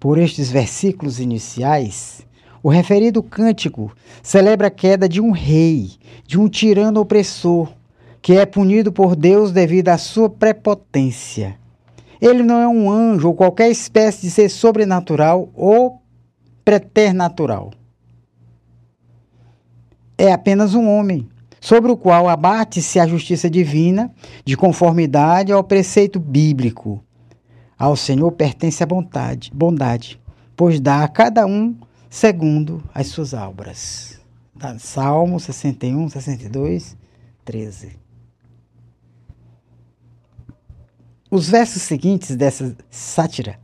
por 0.00 0.18
estes 0.18 0.50
versículos 0.50 1.20
iniciais, 1.20 2.26
o 2.60 2.68
referido 2.68 3.22
cântico 3.22 3.94
celebra 4.20 4.66
a 4.66 4.70
queda 4.70 5.08
de 5.08 5.20
um 5.20 5.30
rei, 5.30 5.92
de 6.26 6.40
um 6.40 6.48
tirano 6.48 7.00
opressor, 7.00 7.72
que 8.20 8.32
é 8.32 8.44
punido 8.44 8.90
por 8.90 9.14
Deus 9.14 9.52
devido 9.52 9.90
à 9.90 9.98
sua 9.98 10.28
prepotência. 10.28 11.56
Ele 12.20 12.42
não 12.42 12.58
é 12.58 12.66
um 12.66 12.90
anjo 12.90 13.28
ou 13.28 13.34
qualquer 13.34 13.70
espécie 13.70 14.22
de 14.22 14.30
ser 14.30 14.48
sobrenatural 14.48 15.48
ou 15.54 16.01
preternatural. 16.64 17.72
É 20.16 20.32
apenas 20.32 20.74
um 20.74 20.88
homem, 20.88 21.28
sobre 21.60 21.90
o 21.90 21.96
qual 21.96 22.28
abate-se 22.28 22.98
a 22.98 23.06
justiça 23.06 23.48
divina, 23.48 24.12
de 24.44 24.56
conformidade 24.56 25.52
ao 25.52 25.62
preceito 25.62 26.18
bíblico. 26.18 27.02
Ao 27.78 27.96
Senhor 27.96 28.30
pertence 28.32 28.82
a 28.82 28.86
bondade, 28.86 29.50
bondade, 29.54 30.20
pois 30.56 30.80
dá 30.80 31.02
a 31.02 31.08
cada 31.08 31.46
um 31.46 31.76
segundo 32.10 32.82
as 32.94 33.08
suas 33.08 33.32
obras. 33.32 34.20
Salmo 34.78 35.40
61, 35.40 36.08
62, 36.08 36.96
13. 37.44 37.96
Os 41.30 41.48
versos 41.48 41.82
seguintes 41.82 42.36
dessa 42.36 42.76
sátira 42.90 43.58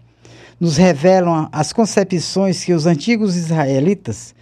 nos 0.60 0.76
revelam 0.76 1.48
as 1.52 1.72
concepções 1.72 2.64
que 2.64 2.72
os 2.72 2.86
antigos 2.86 3.36
israelitas 3.36 4.34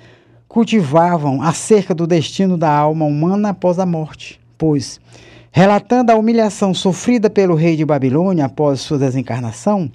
cultivavam 0.49 1.43
acerca 1.43 1.95
do 1.95 2.07
destino 2.07 2.57
da 2.57 2.71
alma 2.71 3.05
humana 3.05 3.51
após 3.51 3.79
a 3.79 3.85
morte, 3.85 4.41
pois, 4.57 4.99
relatando 5.53 6.11
a 6.11 6.17
humilhação 6.17 6.73
sofrida 6.73 7.29
pelo 7.29 7.55
rei 7.55 7.77
de 7.77 7.85
Babilônia 7.85 8.47
após 8.47 8.81
sua 8.81 8.99
desencarnação, 8.99 9.91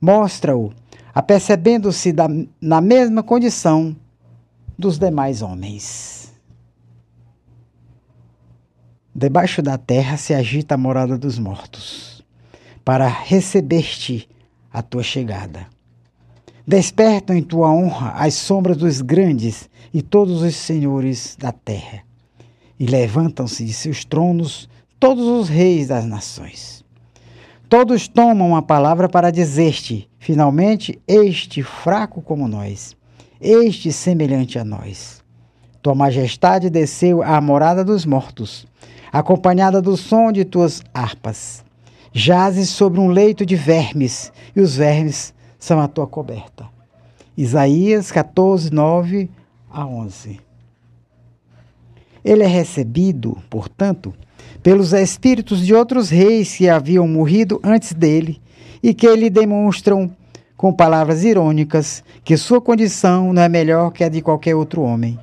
mostra-o 0.00 0.72
apercebendo-se 1.14 2.14
na 2.60 2.80
mesma 2.80 3.22
condição 3.22 3.96
dos 4.78 4.98
demais 4.98 5.42
homens. 5.42 6.32
Debaixo 9.14 9.62
da 9.62 9.78
terra 9.78 10.18
se 10.18 10.34
agita 10.34 10.74
a 10.74 10.78
morada 10.78 11.16
dos 11.16 11.38
mortos, 11.38 12.22
para 12.84 13.08
receber-te 13.08 14.28
a 14.76 14.82
tua 14.82 15.02
chegada. 15.02 15.68
Despertam 16.66 17.34
em 17.34 17.42
tua 17.42 17.72
honra 17.72 18.10
as 18.10 18.34
sombras 18.34 18.76
dos 18.76 19.00
grandes 19.00 19.70
e 19.94 20.02
todos 20.02 20.42
os 20.42 20.54
senhores 20.54 21.34
da 21.40 21.50
terra, 21.50 22.02
e 22.78 22.84
levantam-se 22.84 23.64
de 23.64 23.72
seus 23.72 24.04
tronos 24.04 24.68
todos 25.00 25.24
os 25.24 25.48
reis 25.48 25.88
das 25.88 26.04
nações. 26.04 26.84
Todos 27.70 28.06
tomam 28.06 28.54
a 28.54 28.60
palavra 28.60 29.08
para 29.08 29.30
dizer-te, 29.30 30.10
finalmente, 30.18 31.00
este 31.08 31.62
fraco 31.62 32.20
como 32.20 32.46
nós, 32.46 32.94
este 33.40 33.90
semelhante 33.90 34.58
a 34.58 34.64
nós. 34.64 35.24
Tua 35.80 35.94
majestade 35.94 36.68
desceu 36.68 37.22
à 37.22 37.40
morada 37.40 37.82
dos 37.82 38.04
mortos, 38.04 38.66
acompanhada 39.10 39.80
do 39.80 39.96
som 39.96 40.30
de 40.30 40.44
tuas 40.44 40.82
harpas 40.92 41.64
jazes 42.16 42.70
sobre 42.70 42.98
um 42.98 43.08
leito 43.08 43.44
de 43.44 43.54
vermes, 43.54 44.32
e 44.54 44.60
os 44.62 44.74
vermes 44.74 45.34
são 45.58 45.78
a 45.78 45.86
tua 45.86 46.06
coberta. 46.06 46.66
Isaías 47.36 48.10
14, 48.10 48.72
9 48.72 49.28
a 49.70 49.86
11. 49.86 50.40
Ele 52.24 52.42
é 52.42 52.46
recebido, 52.46 53.36
portanto, 53.50 54.14
pelos 54.62 54.94
espíritos 54.94 55.64
de 55.64 55.74
outros 55.74 56.08
reis 56.08 56.56
que 56.56 56.70
haviam 56.70 57.06
morrido 57.06 57.60
antes 57.62 57.92
dele 57.92 58.40
e 58.82 58.94
que 58.94 59.14
lhe 59.14 59.28
demonstram, 59.28 60.10
com 60.56 60.72
palavras 60.72 61.22
irônicas, 61.22 62.02
que 62.24 62.38
sua 62.38 62.62
condição 62.62 63.30
não 63.34 63.42
é 63.42 63.48
melhor 63.48 63.90
que 63.90 64.02
a 64.02 64.08
de 64.08 64.22
qualquer 64.22 64.54
outro 64.54 64.80
homem. 64.80 65.18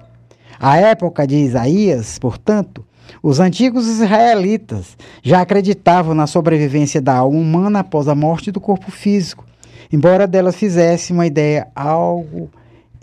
A 0.60 0.78
época 0.78 1.26
de 1.26 1.38
Isaías, 1.38 2.20
portanto, 2.20 2.86
os 3.22 3.40
antigos 3.40 3.88
israelitas 3.88 4.98
já 5.22 5.42
acreditavam 5.42 6.14
na 6.14 6.28
sobrevivência 6.28 7.02
da 7.02 7.16
alma 7.18 7.40
humana 7.40 7.80
após 7.80 8.08
a 8.08 8.16
morte 8.16 8.52
do 8.52 8.60
corpo 8.60 8.92
físico, 8.92 9.46
embora 9.92 10.28
delas 10.28 10.56
fizesse 10.56 11.14
uma 11.14 11.26
ideia 11.26 11.68
algo 11.76 12.50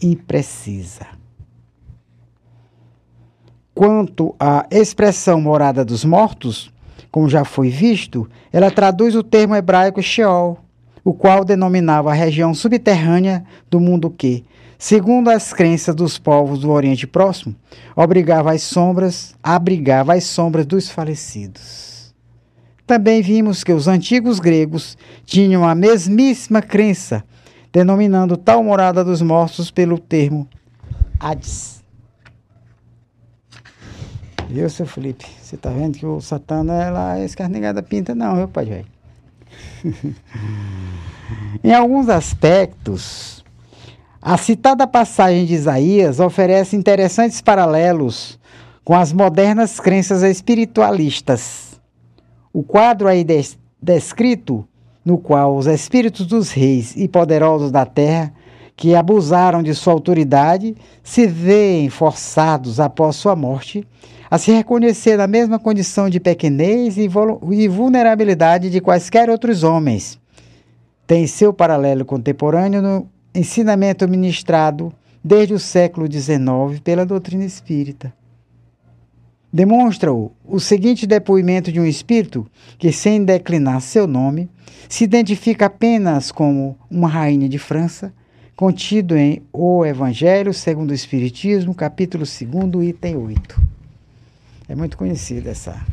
imprecisa. 0.03 1.07
Quanto 3.75 4.35
à 4.39 4.67
expressão 4.71 5.41
morada 5.41 5.85
dos 5.85 6.05
mortos, 6.05 6.73
como 7.11 7.29
já 7.29 7.45
foi 7.45 7.71
visto, 7.71 8.29
ela 8.53 8.71
traduz 8.71 9.15
o 9.15 9.23
termo 9.23 9.55
hebraico 9.55 10.03
Sheol, 10.03 10.59
o 11.05 11.15
qual 11.15 11.45
denominava 11.45 12.11
a 12.11 12.15
região 12.15 12.53
subterrânea 12.53 13.45
do 13.71 13.81
mundo 13.81 14.11
que, 14.11 14.45
segundo 14.81 15.29
as 15.29 15.53
crenças 15.53 15.95
dos 15.95 16.17
povos 16.19 16.61
do 16.61 16.71
Oriente 16.71 17.07
Próximo, 17.07 17.55
obrigava 17.95 18.53
as 18.53 18.63
sombras, 18.63 19.35
abrigava 19.43 20.15
as 20.15 20.25
sombras 20.25 20.65
dos 20.65 20.89
falecidos. 20.89 22.15
Também 22.87 23.21
vimos 23.21 23.63
que 23.63 23.73
os 23.73 23.87
antigos 23.87 24.41
gregos 24.41 24.97
tinham 25.25 25.69
a 25.69 25.75
mesmíssima 25.75 26.63
crença, 26.63 27.23
denominando 27.71 28.39
tal 28.39 28.65
morada 28.65 29.05
dos 29.05 29.21
mortos 29.21 29.71
pelo 29.71 29.99
termo 29.99 30.49
Hades. 31.21 31.85
Viu, 34.49 34.69
seu 34.71 34.87
Felipe? 34.87 35.27
Você 35.41 35.59
tá 35.59 35.69
vendo 35.69 35.99
que 35.99 36.07
o 36.07 36.21
Satã 36.23 36.65
não 36.65 36.75
é 36.75 36.91
lá 36.91 37.21
escarnegada 37.21 37.83
pinta, 37.83 38.15
não, 38.15 38.35
meu 38.35 38.49
pai 38.49 38.65
velho. 38.65 38.87
em 41.63 41.73
alguns 41.73 42.09
aspectos, 42.09 43.40
a 44.23 44.37
citada 44.37 44.87
passagem 44.87 45.47
de 45.47 45.55
Isaías 45.55 46.21
oferece 46.21 46.77
interessantes 46.77 47.41
paralelos 47.41 48.39
com 48.85 48.95
as 48.95 49.13
modernas 49.13 49.81
crenças 49.81 50.23
espiritualistas. 50.23 51.81
O 52.53 52.63
quadro 52.63 53.09
aí 53.09 53.25
des 53.25 53.59
descrito, 53.81 54.67
no 55.03 55.17
qual 55.17 55.57
os 55.57 55.67
espíritos 55.67 56.27
dos 56.27 56.51
reis 56.51 56.95
e 56.97 57.09
poderosos 57.09 57.71
da 57.71 57.87
terra 57.87 58.33
que 58.77 58.95
abusaram 58.95 59.63
de 59.63 59.75
sua 59.75 59.95
autoridade 59.95 60.77
se 61.03 61.27
veem 61.27 61.89
forçados 61.89 62.79
após 62.79 63.17
sua 63.17 63.35
morte 63.35 63.87
a 64.31 64.39
se 64.39 64.53
reconhecer 64.53 65.17
na 65.17 65.27
mesma 65.27 65.59
condição 65.59 66.09
de 66.09 66.21
pequenez 66.21 66.97
e, 66.97 67.09
e 67.53 67.69
vulnerabilidade 67.69 68.71
de 68.71 68.81
quaisquer 68.81 69.29
outros 69.29 69.65
homens. 69.65 70.21
Tem 71.07 71.27
seu 71.27 71.53
paralelo 71.53 72.05
contemporâneo 72.05 72.81
no 72.81 73.09
ensinamento 73.35 74.09
ministrado 74.09 74.93
desde 75.23 75.55
o 75.55 75.59
século 75.59 76.11
XIX 76.11 76.81
pela 76.83 77.07
doutrina 77.07 77.45
espírita. 77.45 78.13
Demonstra-o 79.53 80.33
o 80.45 80.61
seguinte 80.61 81.07
depoimento 81.07 81.73
de 81.73 81.81
um 81.81 81.85
espírito 81.85 82.47
que, 82.79 82.93
sem 82.93 83.25
declinar 83.25 83.81
seu 83.81 84.07
nome, 84.07 84.49
se 84.89 85.05
identifica 85.05 85.67
apenas 85.67 86.31
como 86.31 86.79
uma 86.91 87.09
rainha 87.09 87.49
de 87.49 87.59
França, 87.59 88.13
contido 88.55 89.17
em 89.17 89.43
O 89.53 89.85
Evangelho 89.85 90.55
segundo 90.55 90.91
o 90.91 90.95
Espiritismo, 90.95 91.75
capítulo 91.75 92.25
2, 92.25 92.89
item 92.91 93.17
8. 93.17 93.63
É 94.69 94.75
muito 94.75 94.97
conhecida 94.97 95.51
essa, 95.51 95.85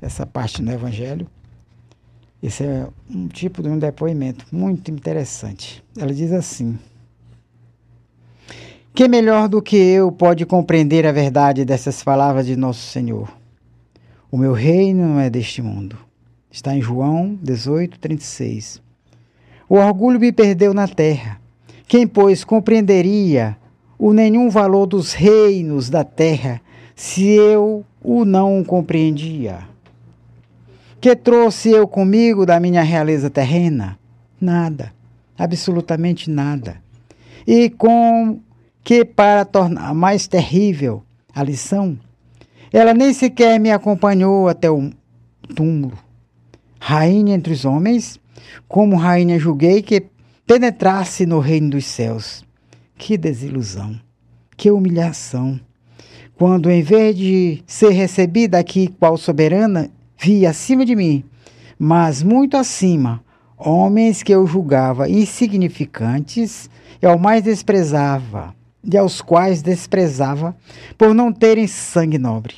essa 0.00 0.24
parte 0.24 0.62
no 0.62 0.70
Evangelho. 0.70 1.26
Esse 2.42 2.64
é 2.64 2.86
um 3.10 3.26
tipo 3.26 3.62
de 3.62 3.68
um 3.68 3.78
depoimento 3.78 4.46
muito 4.52 4.90
interessante. 4.90 5.82
Ela 5.96 6.14
diz 6.14 6.32
assim: 6.32 6.78
Que 8.94 9.08
melhor 9.08 9.48
do 9.48 9.60
que 9.60 9.76
eu 9.76 10.12
pode 10.12 10.46
compreender 10.46 11.04
a 11.04 11.12
verdade 11.12 11.64
dessas 11.64 12.02
palavras 12.02 12.46
de 12.46 12.54
Nosso 12.54 12.86
Senhor? 12.86 13.28
O 14.30 14.36
meu 14.36 14.52
reino 14.52 15.06
não 15.06 15.20
é 15.20 15.28
deste 15.28 15.60
mundo. 15.60 15.98
Está 16.50 16.76
em 16.76 16.80
João 16.80 17.36
18, 17.42 17.98
36. 17.98 18.80
O 19.68 19.76
orgulho 19.76 20.20
me 20.20 20.30
perdeu 20.30 20.72
na 20.72 20.86
terra. 20.86 21.40
Quem, 21.86 22.06
pois, 22.06 22.44
compreenderia 22.44 23.56
o 23.98 24.12
nenhum 24.12 24.48
valor 24.48 24.86
dos 24.86 25.12
reinos 25.12 25.90
da 25.90 26.04
terra 26.04 26.60
se 26.94 27.26
eu 27.26 27.84
o 28.02 28.24
não 28.24 28.62
compreendia? 28.62 29.58
Que 31.00 31.14
trouxe 31.14 31.70
eu 31.70 31.86
comigo 31.86 32.44
da 32.44 32.58
minha 32.58 32.82
realeza 32.82 33.30
terrena? 33.30 33.96
Nada, 34.40 34.92
absolutamente 35.38 36.28
nada. 36.28 36.82
E 37.46 37.70
com 37.70 38.40
que, 38.82 39.04
para 39.04 39.44
tornar 39.44 39.94
mais 39.94 40.26
terrível 40.26 41.04
a 41.32 41.44
lição, 41.44 41.96
ela 42.72 42.92
nem 42.92 43.12
sequer 43.12 43.60
me 43.60 43.70
acompanhou 43.70 44.48
até 44.48 44.68
o 44.68 44.90
túmulo. 45.54 45.96
Rainha 46.80 47.34
entre 47.34 47.52
os 47.52 47.64
homens, 47.64 48.18
como 48.66 48.96
rainha 48.96 49.38
julguei 49.38 49.82
que 49.82 50.04
penetrasse 50.46 51.26
no 51.26 51.38
reino 51.38 51.70
dos 51.70 51.86
céus. 51.86 52.44
Que 52.96 53.16
desilusão, 53.16 53.98
que 54.56 54.68
humilhação. 54.68 55.60
Quando, 56.34 56.68
em 56.70 56.82
vez 56.82 57.16
de 57.16 57.62
ser 57.66 57.90
recebida 57.90 58.58
aqui 58.58 58.88
qual 58.98 59.16
soberana, 59.16 59.90
vi 60.18 60.44
acima 60.44 60.84
de 60.84 60.96
mim, 60.96 61.24
mas 61.78 62.22
muito 62.22 62.56
acima, 62.56 63.22
homens 63.56 64.22
que 64.22 64.32
eu 64.32 64.46
julgava 64.46 65.08
insignificantes 65.08 66.68
e 67.00 67.06
ao 67.06 67.18
mais 67.18 67.42
desprezava, 67.42 68.54
e 68.82 68.96
aos 68.96 69.20
quais 69.20 69.62
desprezava 69.62 70.56
por 70.96 71.14
não 71.14 71.32
terem 71.32 71.66
sangue 71.66 72.18
nobre. 72.18 72.56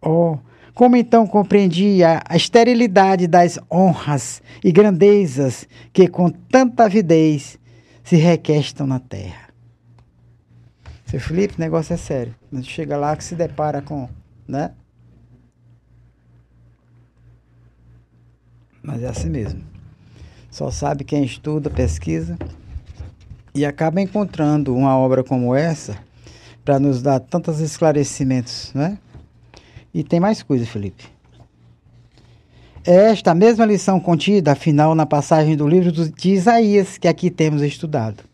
Oh, 0.00 0.38
como 0.74 0.96
então 0.96 1.26
compreendia 1.26 2.22
a 2.28 2.36
esterilidade 2.36 3.26
das 3.26 3.58
honras 3.70 4.42
e 4.62 4.70
grandezas 4.70 5.66
que 5.92 6.08
com 6.08 6.30
tanta 6.30 6.84
avidez 6.84 7.58
se 8.02 8.16
requestam 8.16 8.86
na 8.86 9.00
terra? 9.00 9.48
Seu 11.04 11.20
Felipe, 11.20 11.54
o 11.56 11.60
negócio 11.60 11.94
é 11.94 11.96
sério. 11.96 12.34
Chega 12.62 12.96
lá 12.96 13.16
que 13.16 13.24
se 13.24 13.34
depara 13.34 13.80
com, 13.82 14.08
né? 14.46 14.72
Mas 18.88 19.02
é 19.02 19.08
assim 19.08 19.28
mesmo. 19.28 19.60
Só 20.50 20.70
sabe 20.70 21.04
quem 21.04 21.22
estuda, 21.22 21.68
pesquisa 21.68 22.38
e 23.54 23.66
acaba 23.66 24.00
encontrando 24.00 24.74
uma 24.74 24.96
obra 24.96 25.22
como 25.22 25.54
essa 25.54 25.98
para 26.64 26.80
nos 26.80 27.02
dar 27.02 27.20
tantos 27.20 27.60
esclarecimentos, 27.60 28.72
né? 28.74 28.96
E 29.92 30.02
tem 30.02 30.18
mais 30.18 30.42
coisa, 30.42 30.64
Felipe. 30.64 31.04
É 32.82 33.10
esta 33.10 33.34
mesma 33.34 33.66
lição 33.66 34.00
contida, 34.00 34.52
afinal, 34.52 34.94
na 34.94 35.04
passagem 35.04 35.54
do 35.54 35.68
livro 35.68 35.92
de 35.92 36.30
Isaías 36.30 36.96
que 36.96 37.08
aqui 37.08 37.30
temos 37.30 37.60
estudado. 37.60 38.24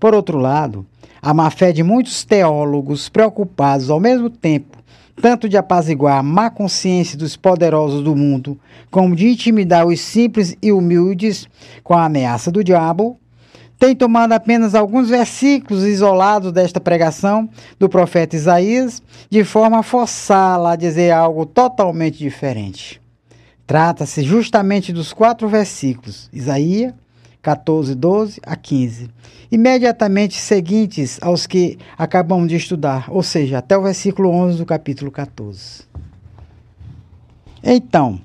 Por 0.00 0.14
outro 0.14 0.38
lado, 0.38 0.86
a 1.20 1.34
má 1.34 1.50
fé 1.50 1.70
de 1.70 1.82
muitos 1.82 2.24
teólogos 2.24 3.10
preocupados 3.10 3.90
ao 3.90 4.00
mesmo 4.00 4.30
tempo 4.30 4.78
tanto 5.20 5.48
de 5.48 5.56
apaziguar 5.56 6.18
a 6.18 6.22
má 6.22 6.50
consciência 6.50 7.18
dos 7.18 7.36
poderosos 7.36 8.02
do 8.02 8.14
mundo, 8.14 8.58
como 8.90 9.16
de 9.16 9.28
intimidar 9.28 9.86
os 9.86 10.00
simples 10.00 10.56
e 10.62 10.72
humildes 10.72 11.48
com 11.82 11.94
a 11.94 12.04
ameaça 12.04 12.50
do 12.50 12.64
diabo, 12.64 13.18
tem 13.78 13.94
tomado 13.94 14.32
apenas 14.32 14.74
alguns 14.74 15.08
versículos 15.08 15.84
isolados 15.84 16.50
desta 16.50 16.80
pregação 16.80 17.48
do 17.78 17.88
profeta 17.88 18.34
Isaías, 18.34 19.00
de 19.30 19.44
forma 19.44 19.78
a 19.78 19.82
forçá-la 19.84 20.72
a 20.72 20.76
dizer 20.76 21.12
algo 21.12 21.46
totalmente 21.46 22.18
diferente. 22.18 23.00
Trata-se 23.66 24.22
justamente 24.22 24.92
dos 24.92 25.12
quatro 25.12 25.48
versículos, 25.48 26.28
Isaías 26.32 26.92
14, 27.48 27.94
12 27.94 28.40
a 28.44 28.54
15, 28.54 29.08
imediatamente 29.50 30.36
seguintes 30.36 31.18
aos 31.22 31.46
que 31.46 31.78
acabamos 31.96 32.48
de 32.48 32.56
estudar, 32.56 33.06
ou 33.08 33.22
seja, 33.22 33.58
até 33.58 33.76
o 33.76 33.82
versículo 33.82 34.30
11 34.30 34.58
do 34.58 34.66
capítulo 34.66 35.10
14. 35.10 35.84
Então, 37.62 38.20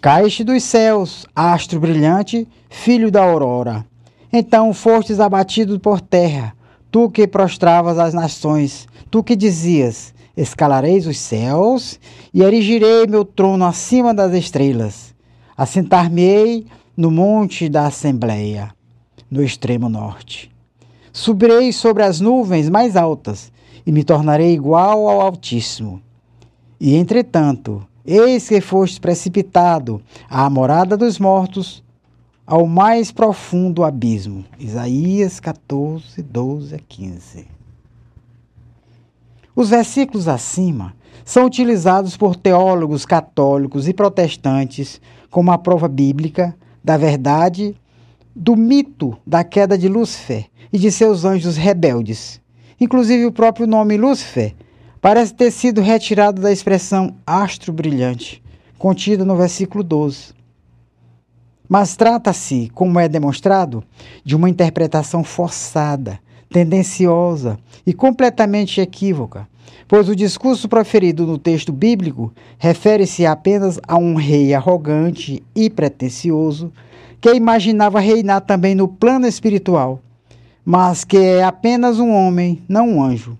caíste 0.00 0.42
dos 0.42 0.62
céus, 0.62 1.26
astro 1.36 1.78
brilhante, 1.78 2.48
filho 2.70 3.10
da 3.10 3.22
aurora 3.22 3.84
então 4.32 4.72
fostes 4.72 5.20
abatido 5.20 5.78
por 5.78 6.00
terra, 6.00 6.54
tu 6.90 7.10
que 7.10 7.26
prostravas 7.26 7.98
as 7.98 8.14
nações, 8.14 8.88
tu 9.10 9.22
que 9.22 9.36
dizias: 9.36 10.14
Escalareis 10.34 11.06
os 11.06 11.18
céus 11.18 12.00
e 12.32 12.42
erigirei 12.42 13.06
meu 13.06 13.26
trono 13.26 13.66
acima 13.66 14.14
das 14.14 14.32
estrelas. 14.32 15.14
Assentar-me-ei 15.54 16.66
no 16.96 17.10
monte 17.10 17.68
da 17.68 17.86
Assembleia, 17.86 18.74
no 19.30 19.42
extremo 19.42 19.88
norte. 19.88 20.50
Subirei 21.12 21.72
sobre 21.72 22.02
as 22.02 22.20
nuvens 22.20 22.68
mais 22.68 22.96
altas 22.96 23.50
e 23.86 23.92
me 23.92 24.04
tornarei 24.04 24.52
igual 24.52 25.08
ao 25.08 25.20
Altíssimo. 25.20 26.02
E 26.78 26.94
entretanto, 26.94 27.86
eis 28.04 28.48
que 28.48 28.60
foste 28.60 29.00
precipitado 29.00 30.02
à 30.28 30.48
morada 30.50 30.96
dos 30.96 31.18
mortos, 31.18 31.82
ao 32.46 32.66
mais 32.66 33.10
profundo 33.10 33.84
abismo. 33.84 34.44
Isaías 34.58 35.40
14, 35.40 36.22
12 36.22 36.74
a 36.74 36.78
15. 36.78 37.46
Os 39.54 39.70
versículos 39.70 40.28
acima 40.28 40.94
são 41.24 41.46
utilizados 41.46 42.16
por 42.16 42.36
teólogos 42.36 43.06
católicos 43.06 43.86
e 43.86 43.94
protestantes 43.94 45.00
como 45.30 45.52
a 45.52 45.58
prova 45.58 45.88
bíblica 45.88 46.56
da 46.82 46.96
verdade 46.96 47.76
do 48.34 48.56
mito 48.56 49.16
da 49.26 49.44
queda 49.44 49.76
de 49.76 49.88
Lúcifer 49.88 50.46
e 50.72 50.78
de 50.78 50.90
seus 50.90 51.24
anjos 51.24 51.56
rebeldes. 51.56 52.40
Inclusive, 52.80 53.26
o 53.26 53.32
próprio 53.32 53.66
nome 53.66 53.96
Lúcifer 53.96 54.54
parece 55.00 55.34
ter 55.34 55.50
sido 55.50 55.80
retirado 55.80 56.40
da 56.40 56.50
expressão 56.50 57.16
astro 57.26 57.72
brilhante, 57.72 58.42
contida 58.78 59.24
no 59.24 59.36
versículo 59.36 59.84
12. 59.84 60.32
Mas 61.68 61.96
trata-se, 61.96 62.70
como 62.74 62.98
é 62.98 63.08
demonstrado, 63.08 63.84
de 64.24 64.34
uma 64.34 64.48
interpretação 64.48 65.22
forçada, 65.22 66.18
tendenciosa 66.52 67.58
e 67.86 67.92
completamente 67.92 68.80
equívoca, 68.80 69.48
pois 69.88 70.08
o 70.08 70.16
discurso 70.16 70.68
proferido 70.68 71.26
no 71.26 71.38
texto 71.38 71.72
bíblico 71.72 72.32
refere-se 72.58 73.26
apenas 73.26 73.80
a 73.88 73.96
um 73.96 74.14
rei 74.14 74.54
arrogante 74.54 75.42
e 75.54 75.68
pretensioso 75.68 76.72
que 77.20 77.32
imaginava 77.32 78.00
reinar 78.00 78.40
também 78.42 78.74
no 78.74 78.88
plano 78.88 79.26
espiritual, 79.26 80.00
mas 80.64 81.04
que 81.04 81.16
é 81.16 81.42
apenas 81.44 81.98
um 81.98 82.10
homem, 82.10 82.60
não 82.68 82.88
um 82.88 83.02
anjo. 83.02 83.38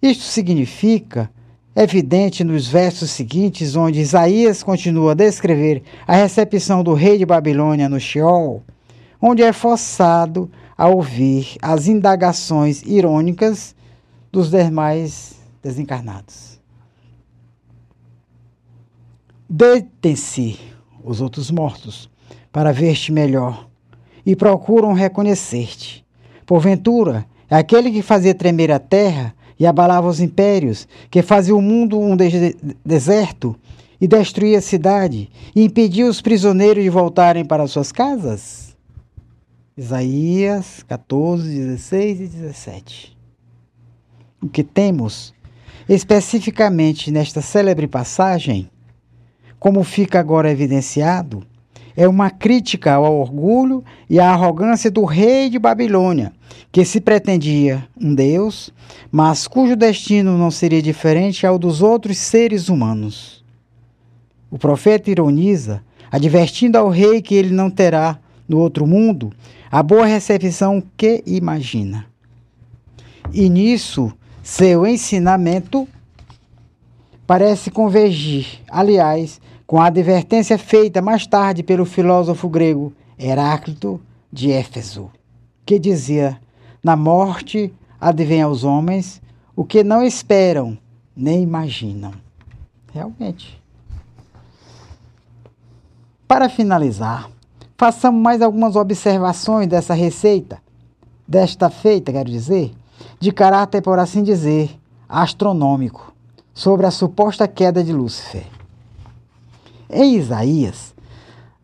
Isto 0.00 0.24
significa 0.24 1.30
evidente 1.74 2.42
nos 2.44 2.66
versos 2.66 3.10
seguintes, 3.10 3.76
onde 3.76 4.00
Isaías 4.00 4.62
continua 4.62 5.12
a 5.12 5.14
descrever 5.14 5.82
a 6.06 6.16
recepção 6.16 6.82
do 6.82 6.92
rei 6.92 7.16
de 7.16 7.24
Babilônia 7.24 7.88
no 7.88 8.00
Sheol, 8.00 8.62
onde 9.22 9.42
é 9.42 9.52
forçado 9.52 10.50
a 10.50 10.67
ouvir 10.86 11.56
as 11.60 11.88
indagações 11.88 12.82
irônicas 12.82 13.74
dos 14.30 14.50
demais 14.50 15.36
desencarnados. 15.62 16.60
Detem-se 19.50 20.58
os 21.02 21.20
outros 21.20 21.50
mortos 21.50 22.08
para 22.52 22.72
ver-te 22.72 23.10
melhor 23.10 23.66
e 24.24 24.36
procuram 24.36 24.92
reconhecer-te. 24.92 26.04
Porventura, 26.44 27.26
é 27.50 27.56
aquele 27.56 27.90
que 27.90 28.02
fazia 28.02 28.34
tremer 28.34 28.70
a 28.70 28.78
terra 28.78 29.34
e 29.58 29.66
abalava 29.66 30.06
os 30.06 30.20
impérios, 30.20 30.86
que 31.10 31.22
fazia 31.22 31.56
o 31.56 31.62
mundo 31.62 31.98
um 31.98 32.14
de 32.14 32.54
deserto 32.84 33.56
e 34.00 34.06
destruía 34.06 34.58
a 34.58 34.62
cidade 34.62 35.30
e 35.56 35.64
impedia 35.64 36.06
os 36.06 36.20
prisioneiros 36.20 36.84
de 36.84 36.90
voltarem 36.90 37.44
para 37.44 37.66
suas 37.66 37.90
casas? 37.90 38.67
Isaías 39.78 40.84
14, 40.88 41.48
16 41.54 42.20
e 42.20 42.26
17. 42.26 43.16
O 44.42 44.48
que 44.48 44.64
temos 44.64 45.32
especificamente 45.88 47.12
nesta 47.12 47.40
célebre 47.40 47.86
passagem, 47.86 48.68
como 49.56 49.84
fica 49.84 50.18
agora 50.18 50.50
evidenciado, 50.50 51.46
é 51.96 52.08
uma 52.08 52.28
crítica 52.28 52.94
ao 52.94 53.20
orgulho 53.20 53.84
e 54.10 54.18
à 54.18 54.32
arrogância 54.32 54.90
do 54.90 55.04
rei 55.04 55.48
de 55.48 55.60
Babilônia, 55.60 56.32
que 56.72 56.84
se 56.84 57.00
pretendia 57.00 57.86
um 58.00 58.12
deus, 58.12 58.74
mas 59.12 59.46
cujo 59.46 59.76
destino 59.76 60.36
não 60.36 60.50
seria 60.50 60.82
diferente 60.82 61.46
ao 61.46 61.56
dos 61.56 61.82
outros 61.82 62.18
seres 62.18 62.68
humanos. 62.68 63.44
O 64.50 64.58
profeta 64.58 65.08
ironiza, 65.08 65.84
advertindo 66.10 66.76
ao 66.76 66.88
rei 66.88 67.22
que 67.22 67.36
ele 67.36 67.54
não 67.54 67.70
terá, 67.70 68.18
no 68.48 68.58
outro 68.58 68.86
mundo, 68.86 69.32
a 69.70 69.82
boa 69.82 70.06
recepção 70.06 70.82
que 70.96 71.22
imagina. 71.26 72.06
E 73.32 73.48
nisso, 73.50 74.12
seu 74.42 74.86
ensinamento 74.86 75.86
parece 77.26 77.70
convergir, 77.70 78.60
aliás, 78.70 79.40
com 79.66 79.78
a 79.80 79.86
advertência 79.86 80.56
feita 80.56 81.02
mais 81.02 81.26
tarde 81.26 81.62
pelo 81.62 81.84
filósofo 81.84 82.48
grego 82.48 82.92
Heráclito 83.18 84.00
de 84.32 84.50
Éfeso, 84.50 85.10
que 85.66 85.78
dizia: 85.78 86.40
Na 86.82 86.96
morte 86.96 87.72
advém 88.00 88.40
aos 88.40 88.64
homens 88.64 89.20
o 89.54 89.64
que 89.64 89.84
não 89.84 90.02
esperam 90.02 90.78
nem 91.14 91.42
imaginam. 91.42 92.12
Realmente. 92.94 93.60
Para 96.26 96.48
finalizar, 96.48 97.28
façamos 97.78 98.20
mais 98.20 98.42
algumas 98.42 98.74
observações 98.74 99.68
dessa 99.68 99.94
receita, 99.94 100.58
desta 101.26 101.70
feita, 101.70 102.12
quero 102.12 102.28
dizer, 102.28 102.72
de 103.20 103.30
caráter, 103.30 103.80
por 103.80 104.00
assim 104.00 104.24
dizer, 104.24 104.76
astronômico, 105.08 106.12
sobre 106.52 106.86
a 106.86 106.90
suposta 106.90 107.46
queda 107.46 107.82
de 107.84 107.92
Lúcifer. 107.92 108.44
Em 109.88 110.16
Isaías, 110.16 110.92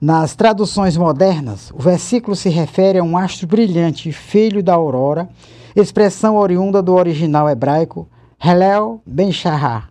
nas 0.00 0.36
traduções 0.36 0.96
modernas, 0.96 1.72
o 1.72 1.82
versículo 1.82 2.36
se 2.36 2.48
refere 2.48 3.00
a 3.00 3.02
um 3.02 3.18
astro 3.18 3.48
brilhante, 3.48 4.12
filho 4.12 4.62
da 4.62 4.74
aurora, 4.74 5.28
expressão 5.74 6.36
oriunda 6.36 6.80
do 6.80 6.94
original 6.94 7.50
hebraico 7.50 8.08
Helel 8.40 9.02
ben 9.04 9.32
Shahar, 9.32 9.90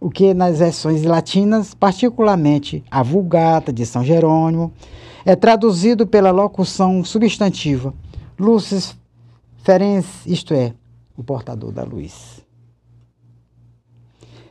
o 0.00 0.10
que 0.10 0.34
nas 0.34 0.58
versões 0.58 1.04
latinas, 1.04 1.72
particularmente 1.72 2.82
a 2.90 3.00
Vulgata 3.00 3.72
de 3.72 3.86
São 3.86 4.02
Jerônimo, 4.02 4.72
é 5.24 5.36
traduzido 5.36 6.06
pela 6.06 6.30
locução 6.30 7.04
substantiva 7.04 7.94
lucis 8.38 8.96
ferens, 9.62 10.26
isto 10.26 10.52
é, 10.52 10.74
o 11.16 11.22
portador 11.22 11.70
da 11.72 11.84
luz. 11.84 12.42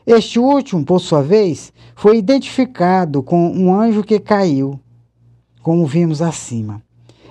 Este 0.08 0.40
último, 0.40 0.84
por 0.84 1.00
sua 1.00 1.22
vez, 1.22 1.72
foi 1.96 2.18
identificado 2.18 3.22
com 3.22 3.52
um 3.52 3.74
anjo 3.74 4.04
que 4.04 4.20
caiu, 4.20 4.80
como 5.62 5.86
vimos 5.86 6.22
acima. 6.22 6.82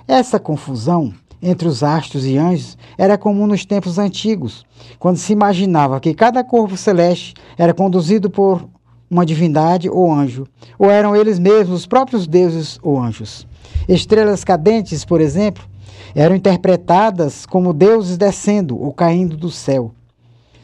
Essa 0.06 0.38
confusão 0.38 1.12
entre 1.42 1.66
os 1.66 1.82
astros 1.82 2.26
e 2.26 2.36
anjos 2.36 2.76
era 2.98 3.16
comum 3.16 3.46
nos 3.46 3.64
tempos 3.64 3.98
antigos, 3.98 4.64
quando 4.98 5.16
se 5.16 5.32
imaginava 5.32 5.98
que 5.98 6.14
cada 6.14 6.44
corpo 6.44 6.76
celeste 6.76 7.34
era 7.56 7.72
conduzido 7.72 8.28
por 8.28 8.68
uma 9.10 9.26
divindade 9.26 9.90
ou 9.90 10.12
anjo, 10.12 10.46
ou 10.78 10.88
eram 10.88 11.16
eles 11.16 11.38
mesmos 11.38 11.80
os 11.80 11.86
próprios 11.86 12.26
deuses 12.26 12.78
ou 12.82 12.98
anjos. 12.98 13.46
Estrelas 13.88 14.44
cadentes, 14.44 15.04
por 15.04 15.20
exemplo, 15.20 15.64
eram 16.14 16.36
interpretadas 16.36 17.44
como 17.44 17.72
deuses 17.72 18.16
descendo 18.16 18.80
ou 18.80 18.92
caindo 18.92 19.36
do 19.36 19.50
céu. 19.50 19.92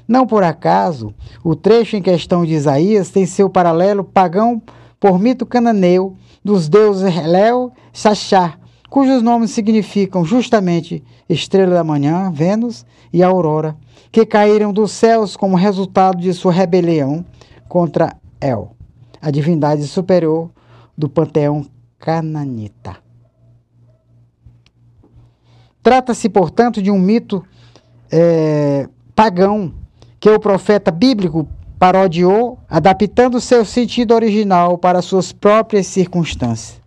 Não 0.06 0.26
por 0.26 0.44
acaso, 0.44 1.12
o 1.42 1.56
trecho 1.56 1.96
em 1.96 2.02
questão 2.02 2.44
de 2.44 2.54
Isaías 2.54 3.10
tem 3.10 3.26
seu 3.26 3.50
paralelo 3.50 4.04
pagão 4.04 4.62
por 5.00 5.18
mito 5.18 5.44
cananeu 5.44 6.16
dos 6.44 6.68
deuses 6.68 7.16
Helel 7.16 7.72
e 7.92 7.98
Sachá, 7.98 8.54
cujos 8.88 9.20
nomes 9.22 9.50
significam 9.50 10.24
justamente 10.24 11.02
estrela 11.28 11.74
da 11.74 11.82
manhã, 11.82 12.30
Vênus 12.32 12.86
e 13.12 13.22
aurora, 13.22 13.76
que 14.12 14.24
caíram 14.24 14.72
dos 14.72 14.92
céus 14.92 15.36
como 15.36 15.56
resultado 15.56 16.18
de 16.18 16.32
sua 16.32 16.52
rebelião 16.52 17.24
contra 17.68 18.16
El, 18.46 18.70
a 19.20 19.30
divindade 19.30 19.86
superior 19.86 20.50
do 20.96 21.08
panteão 21.08 21.66
cananita. 21.98 22.96
Trata-se, 25.82 26.28
portanto, 26.28 26.82
de 26.82 26.90
um 26.90 26.98
mito 26.98 27.44
é, 28.10 28.88
pagão 29.14 29.74
que 30.18 30.30
o 30.30 30.38
profeta 30.40 30.90
bíblico 30.90 31.48
parodiou, 31.78 32.58
adaptando 32.68 33.40
seu 33.40 33.64
sentido 33.64 34.14
original 34.14 34.78
para 34.78 35.02
suas 35.02 35.32
próprias 35.32 35.86
circunstâncias. 35.86 36.80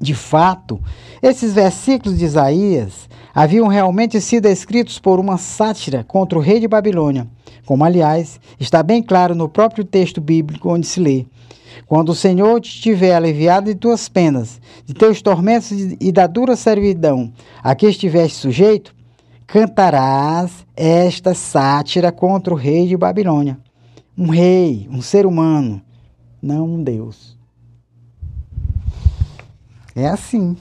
De 0.00 0.14
fato, 0.14 0.80
esses 1.22 1.54
versículos 1.54 2.18
de 2.18 2.24
Isaías 2.26 3.08
haviam 3.34 3.66
realmente 3.66 4.20
sido 4.20 4.46
escritos 4.46 4.98
por 4.98 5.18
uma 5.18 5.38
sátira 5.38 6.04
contra 6.04 6.38
o 6.38 6.42
rei 6.42 6.60
de 6.60 6.68
Babilônia, 6.68 7.26
como, 7.64 7.84
aliás, 7.84 8.38
está 8.60 8.82
bem 8.82 9.02
claro 9.02 9.34
no 9.34 9.48
próprio 9.48 9.84
texto 9.84 10.20
bíblico 10.20 10.72
onde 10.72 10.86
se 10.86 11.00
lê. 11.00 11.26
Quando 11.86 12.10
o 12.10 12.14
Senhor 12.14 12.60
te 12.60 12.80
tiver 12.80 13.14
aliviado 13.14 13.66
de 13.66 13.74
tuas 13.74 14.08
penas, 14.08 14.60
de 14.84 14.94
teus 14.94 15.22
tormentos 15.22 15.70
e 15.70 16.12
da 16.12 16.26
dura 16.26 16.56
servidão 16.56 17.32
a 17.62 17.74
que 17.74 17.86
estiveste 17.86 18.38
sujeito, 18.38 18.94
cantarás 19.46 20.66
esta 20.74 21.34
sátira 21.34 22.10
contra 22.10 22.52
o 22.52 22.56
rei 22.56 22.86
de 22.86 22.96
Babilônia. 22.96 23.58
Um 24.16 24.30
rei, 24.30 24.88
um 24.90 25.02
ser 25.02 25.26
humano, 25.26 25.80
não 26.42 26.64
um 26.64 26.82
Deus. 26.82 27.35
É 29.96 30.06
assim. 30.06 30.54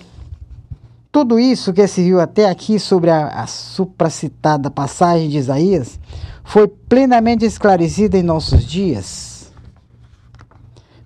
Tudo 1.11 1.37
isso 1.37 1.73
que 1.73 1.85
se 1.87 2.01
viu 2.01 2.21
até 2.21 2.49
aqui 2.49 2.79
sobre 2.79 3.09
a, 3.09 3.27
a 3.27 3.45
supracitada 3.45 4.71
passagem 4.71 5.27
de 5.27 5.37
Isaías 5.37 5.99
foi 6.41 6.67
plenamente 6.67 7.43
esclarecido 7.43 8.15
em 8.15 8.23
nossos 8.23 8.65
dias 8.65 9.35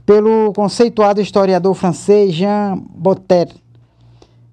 pelo 0.05 0.51
conceituado 0.53 1.21
historiador 1.21 1.73
francês 1.75 2.33
Jean 2.33 2.77
Botter 2.95 3.47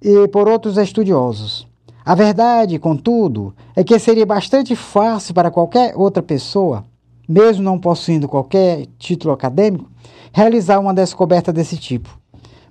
e 0.01 0.27
por 0.27 0.47
outros 0.47 0.77
estudiosos. 0.77 1.67
A 2.05 2.13
verdade, 2.13 2.77
contudo, 2.77 3.55
é 3.75 3.83
que 3.83 3.97
seria 3.97 4.25
bastante 4.25 4.75
fácil 4.75 5.33
para 5.33 5.49
qualquer 5.49 5.93
outra 5.95 6.21
pessoa, 6.21 6.85
mesmo 7.27 7.63
não 7.63 7.79
possuindo 7.79 8.27
qualquer 8.27 8.85
título 8.99 9.33
acadêmico, 9.33 9.89
realizar 10.31 10.79
uma 10.79 10.93
descoberta 10.93 11.51
desse 11.51 11.75
tipo. 11.75 12.19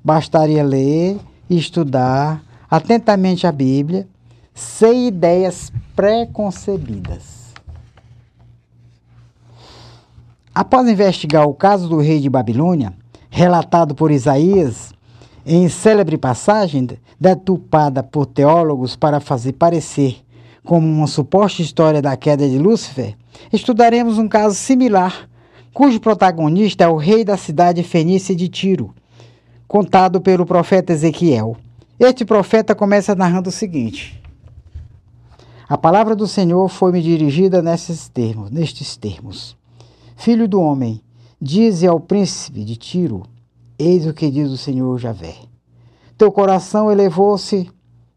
Bastaria 0.06 0.62
ler 0.62 1.18
estudar 1.50 2.40
atentamente 2.70 3.44
a 3.44 3.50
Bíblia, 3.50 4.06
sem 4.54 5.08
ideias 5.08 5.72
preconcebidas. 5.96 7.52
Após 10.54 10.88
investigar 10.88 11.44
o 11.48 11.54
caso 11.54 11.88
do 11.88 11.98
rei 11.98 12.20
de 12.20 12.30
Babilônia, 12.30 12.92
relatado 13.28 13.96
por 13.96 14.12
Isaías 14.12 14.92
em 15.44 15.68
célebre 15.68 16.16
passagem, 16.16 16.86
deturpada 17.18 18.00
por 18.00 18.26
teólogos 18.26 18.94
para 18.94 19.18
fazer 19.18 19.54
parecer 19.54 20.24
como 20.64 20.86
uma 20.86 21.08
suposta 21.08 21.62
história 21.62 22.00
da 22.00 22.16
queda 22.16 22.48
de 22.48 22.58
Lúcifer, 22.60 23.16
estudaremos 23.52 24.18
um 24.18 24.28
caso 24.28 24.54
similar, 24.54 25.28
cujo 25.74 25.98
protagonista 25.98 26.84
é 26.84 26.88
o 26.88 26.94
rei 26.94 27.24
da 27.24 27.36
cidade 27.36 27.82
fenícia 27.82 28.36
de 28.36 28.48
Tiro, 28.48 28.94
contado 29.66 30.20
pelo 30.20 30.46
profeta 30.46 30.92
Ezequiel. 30.92 31.56
Este 31.98 32.24
profeta 32.24 32.74
começa 32.74 33.14
narrando 33.14 33.48
o 33.48 33.52
seguinte: 33.52 34.22
A 35.68 35.76
palavra 35.76 36.14
do 36.14 36.26
Senhor 36.26 36.68
foi-me 36.68 37.02
dirigida 37.02 37.62
nesses 37.62 38.08
termos, 38.08 38.50
nestes 38.50 38.96
termos: 38.96 39.56
Filho 40.16 40.46
do 40.46 40.60
homem, 40.60 41.00
dize 41.40 41.86
ao 41.86 41.98
príncipe 41.98 42.64
de 42.64 42.76
Tiro: 42.76 43.22
Eis 43.78 44.06
o 44.06 44.14
que 44.14 44.30
diz 44.30 44.50
o 44.50 44.56
Senhor 44.56 44.98
Javé. 44.98 45.34
Teu 46.16 46.30
coração 46.32 46.90
elevou-se, 46.90 47.70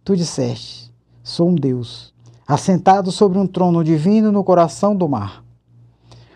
tu 0.03 0.15
disseste: 0.15 0.93
Sou 1.23 1.49
um 1.49 1.55
Deus, 1.55 2.13
assentado 2.47 3.11
sobre 3.11 3.37
um 3.39 3.47
trono 3.47 3.83
divino 3.83 4.31
no 4.31 4.43
coração 4.43 4.95
do 4.95 5.07
mar. 5.07 5.43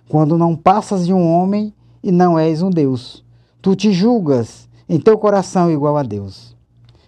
Quando 0.09 0.37
não 0.37 0.55
passas 0.55 1.05
de 1.05 1.13
um 1.13 1.27
homem 1.27 1.73
e 2.03 2.11
não 2.11 2.37
és 2.37 2.61
um 2.61 2.69
Deus, 2.69 3.23
tu 3.61 3.75
te 3.75 3.91
julgas 3.91 4.67
em 4.87 4.99
teu 4.99 5.17
coração 5.17 5.71
igual 5.71 5.97
a 5.97 6.03
Deus. 6.03 6.55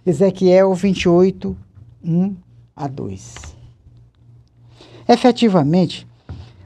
Ezequiel 0.04 0.74
28, 0.74 1.56
1 2.04 2.36
a 2.74 2.86
2. 2.86 3.34
Efetivamente, 5.08 6.06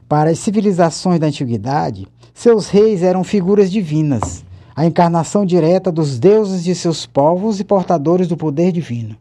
para 0.07 0.29
as 0.29 0.39
civilizações 0.39 1.19
da 1.19 1.27
antiguidade, 1.27 2.07
seus 2.33 2.69
reis 2.69 3.03
eram 3.03 3.23
figuras 3.23 3.71
divinas 3.71 4.43
a 4.75 4.85
encarnação 4.85 5.45
direta 5.45 5.91
dos 5.91 6.17
deuses 6.17 6.63
de 6.63 6.73
seus 6.73 7.05
povos 7.05 7.59
e 7.59 7.63
portadores 7.63 8.27
do 8.27 8.37
poder 8.37 8.71
divino. 8.71 9.15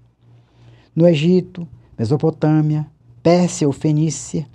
No 0.95 1.07
Egito, 1.07 1.67
Mesopotâmia, 1.99 2.87
Pérsia 3.23 3.67
ou 3.67 3.73
Fenícia, 3.73 4.47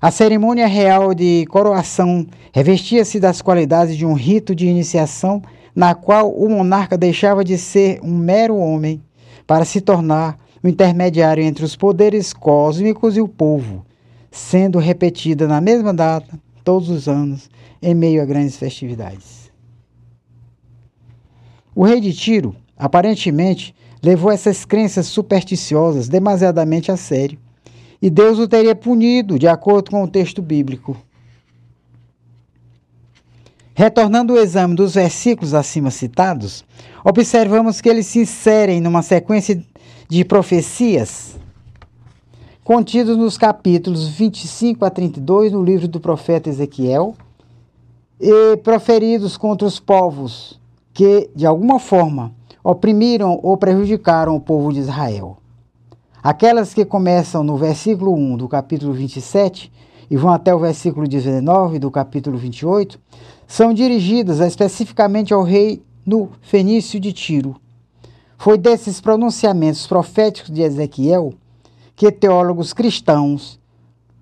a 0.00 0.10
cerimônia 0.10 0.66
real 0.66 1.14
de 1.14 1.46
coroação 1.46 2.26
revestia-se 2.52 3.18
das 3.18 3.40
qualidades 3.40 3.96
de 3.96 4.04
um 4.04 4.14
rito 4.14 4.54
de 4.54 4.66
iniciação 4.66 5.42
na 5.74 5.94
qual 5.94 6.30
o 6.30 6.48
monarca 6.48 6.98
deixava 6.98 7.44
de 7.44 7.56
ser 7.56 8.00
um 8.02 8.16
mero 8.16 8.56
homem 8.56 9.02
para 9.46 9.64
se 9.64 9.80
tornar 9.80 10.38
o 10.62 10.68
intermediário 10.68 11.42
entre 11.42 11.64
os 11.64 11.74
poderes 11.74 12.32
cósmicos 12.32 13.16
e 13.16 13.20
o 13.20 13.28
povo, 13.28 13.84
sendo 14.30 14.78
repetida 14.78 15.48
na 15.48 15.60
mesma 15.60 15.92
data, 15.92 16.38
todos 16.62 16.88
os 16.88 17.08
anos, 17.08 17.50
em 17.80 17.94
meio 17.94 18.22
a 18.22 18.24
grandes 18.24 18.56
festividades. 18.56 19.50
O 21.74 21.84
rei 21.84 22.00
de 22.00 22.12
Tiro, 22.12 22.54
aparentemente, 22.76 23.74
levou 24.02 24.30
essas 24.30 24.64
crenças 24.64 25.06
supersticiosas 25.06 26.08
demasiadamente 26.08 26.92
a 26.92 26.96
sério, 26.96 27.38
e 28.00 28.10
Deus 28.10 28.38
o 28.38 28.48
teria 28.48 28.74
punido, 28.74 29.38
de 29.38 29.46
acordo 29.46 29.90
com 29.90 30.02
o 30.02 30.08
texto 30.08 30.42
bíblico. 30.42 30.96
Retornando 33.74 34.34
ao 34.34 34.38
exame 34.38 34.74
dos 34.74 34.94
versículos 34.94 35.54
acima 35.54 35.90
citados, 35.90 36.62
observamos 37.02 37.80
que 37.80 37.88
eles 37.88 38.06
se 38.06 38.20
inserem 38.20 38.80
numa 38.80 39.02
sequência 39.02 39.62
de 40.08 40.24
profecias 40.24 41.40
contidos 42.62 43.16
nos 43.16 43.38
capítulos 43.38 44.08
25 44.08 44.84
a 44.84 44.90
32 44.90 45.52
no 45.52 45.64
livro 45.64 45.88
do 45.88 45.98
profeta 45.98 46.50
Ezequiel 46.50 47.14
e 48.20 48.56
proferidos 48.58 49.36
contra 49.36 49.66
os 49.66 49.80
povos 49.80 50.60
que, 50.92 51.30
de 51.34 51.46
alguma 51.46 51.78
forma, 51.78 52.32
oprimiram 52.62 53.40
ou 53.42 53.56
prejudicaram 53.56 54.36
o 54.36 54.40
povo 54.40 54.72
de 54.72 54.80
Israel. 54.80 55.38
Aquelas 56.22 56.72
que 56.72 56.84
começam 56.84 57.42
no 57.42 57.56
versículo 57.56 58.14
1 58.14 58.36
do 58.36 58.48
capítulo 58.48 58.92
27 58.92 59.72
e 60.10 60.16
vão 60.16 60.30
até 60.30 60.54
o 60.54 60.58
versículo 60.58 61.08
19 61.08 61.78
do 61.78 61.90
capítulo 61.90 62.36
28 62.36 63.00
são 63.52 63.74
dirigidas 63.74 64.40
especificamente 64.40 65.34
ao 65.34 65.42
rei 65.42 65.82
no 66.06 66.30
Fenício 66.40 66.98
de 66.98 67.12
Tiro. 67.12 67.54
Foi 68.38 68.56
desses 68.56 68.98
pronunciamentos 68.98 69.86
proféticos 69.86 70.50
de 70.50 70.62
Ezequiel 70.62 71.34
que 71.94 72.10
teólogos 72.10 72.72
cristãos 72.72 73.60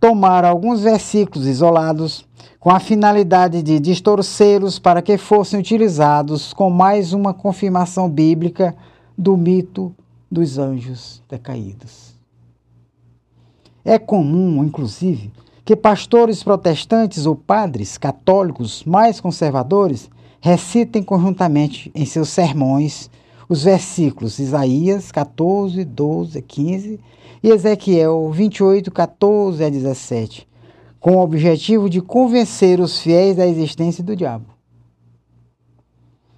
tomaram 0.01 0.49
alguns 0.49 0.81
versículos 0.81 1.47
isolados 1.47 2.27
com 2.59 2.71
a 2.71 2.81
finalidade 2.81 3.63
de 3.63 3.79
distorcê-los 3.79 4.81
para 4.81 5.01
que 5.01 5.17
fossem 5.17 5.61
utilizados 5.61 6.53
com 6.53 6.69
mais 6.69 7.13
uma 7.13 7.33
confirmação 7.33 8.11
bíblica 8.11 8.75
do 9.17 9.37
mito 9.37 9.95
dos 10.29 10.59
anjos 10.59 11.23
decaídos. 11.31 12.17
É 13.85 13.97
comum, 13.97 14.65
inclusive, 14.65 15.31
que 15.71 15.77
pastores 15.77 16.43
protestantes 16.43 17.27
ou 17.27 17.37
padres 17.37 17.97
católicos 17.97 18.83
mais 18.83 19.21
conservadores 19.21 20.11
recitem 20.41 21.01
conjuntamente 21.01 21.93
em 21.95 22.05
seus 22.05 22.31
sermões 22.31 23.09
os 23.49 23.63
versículos 23.63 24.41
Isaías 24.41 25.13
14, 25.13 25.85
12, 25.85 26.43
15 26.43 27.01
e 27.41 27.49
Ezequiel 27.51 28.33
28, 28.33 28.91
14 28.91 29.65
a 29.65 29.71
17, 29.71 30.49
com 30.99 31.19
o 31.19 31.21
objetivo 31.21 31.89
de 31.89 32.01
convencer 32.01 32.81
os 32.81 32.99
fiéis 32.99 33.37
da 33.37 33.47
existência 33.47 34.03
do 34.03 34.17
diabo. 34.17 34.47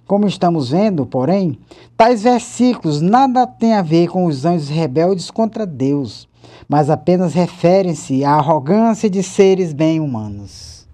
Como 0.05 0.27
estamos 0.27 0.69
vendo, 0.69 1.07
porém, 1.07 1.57
tais 1.97 2.21
versículos 2.21 3.01
nada 3.01 3.47
têm 3.47 3.73
a 3.73 3.81
ver 3.81 4.09
com 4.09 4.27
os 4.27 4.45
anjos 4.45 4.69
rebeldes 4.69 5.31
contra 5.31 5.65
Deus, 5.65 6.29
mas 6.73 6.89
apenas 6.89 7.35
referem-se 7.35 8.25
à 8.25 8.31
arrogância 8.31 9.07
de 9.07 9.21
seres 9.21 9.71
bem 9.71 9.99
humanos, 9.99 10.87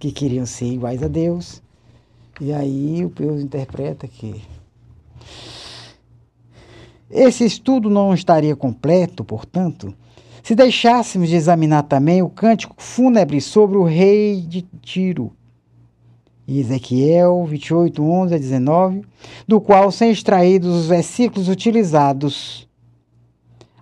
que 0.00 0.10
queriam 0.10 0.44
ser 0.44 0.66
iguais 0.66 1.00
a 1.00 1.06
Deus. 1.06 1.62
E 2.40 2.52
aí 2.52 3.04
o 3.04 3.08
Deus 3.08 3.40
interpreta 3.40 4.08
que 4.08 4.42
esse 7.08 7.44
estudo 7.44 7.88
não 7.88 8.12
estaria 8.12 8.56
completo, 8.56 9.22
portanto, 9.22 9.94
se 10.42 10.56
deixássemos 10.56 11.28
de 11.28 11.36
examinar 11.36 11.84
também 11.84 12.20
o 12.20 12.28
cântico 12.28 12.74
fúnebre 12.76 13.40
sobre 13.40 13.78
o 13.78 13.84
rei 13.84 14.40
de 14.40 14.62
Tiro, 14.82 15.30
Ezequiel 16.48 17.46
28, 17.46 18.02
11 18.02 18.34
a 18.34 18.38
19, 18.38 19.02
do 19.46 19.60
qual 19.60 19.92
são 19.92 20.10
extraídos 20.10 20.74
os 20.74 20.86
versículos 20.88 21.48
utilizados 21.48 22.65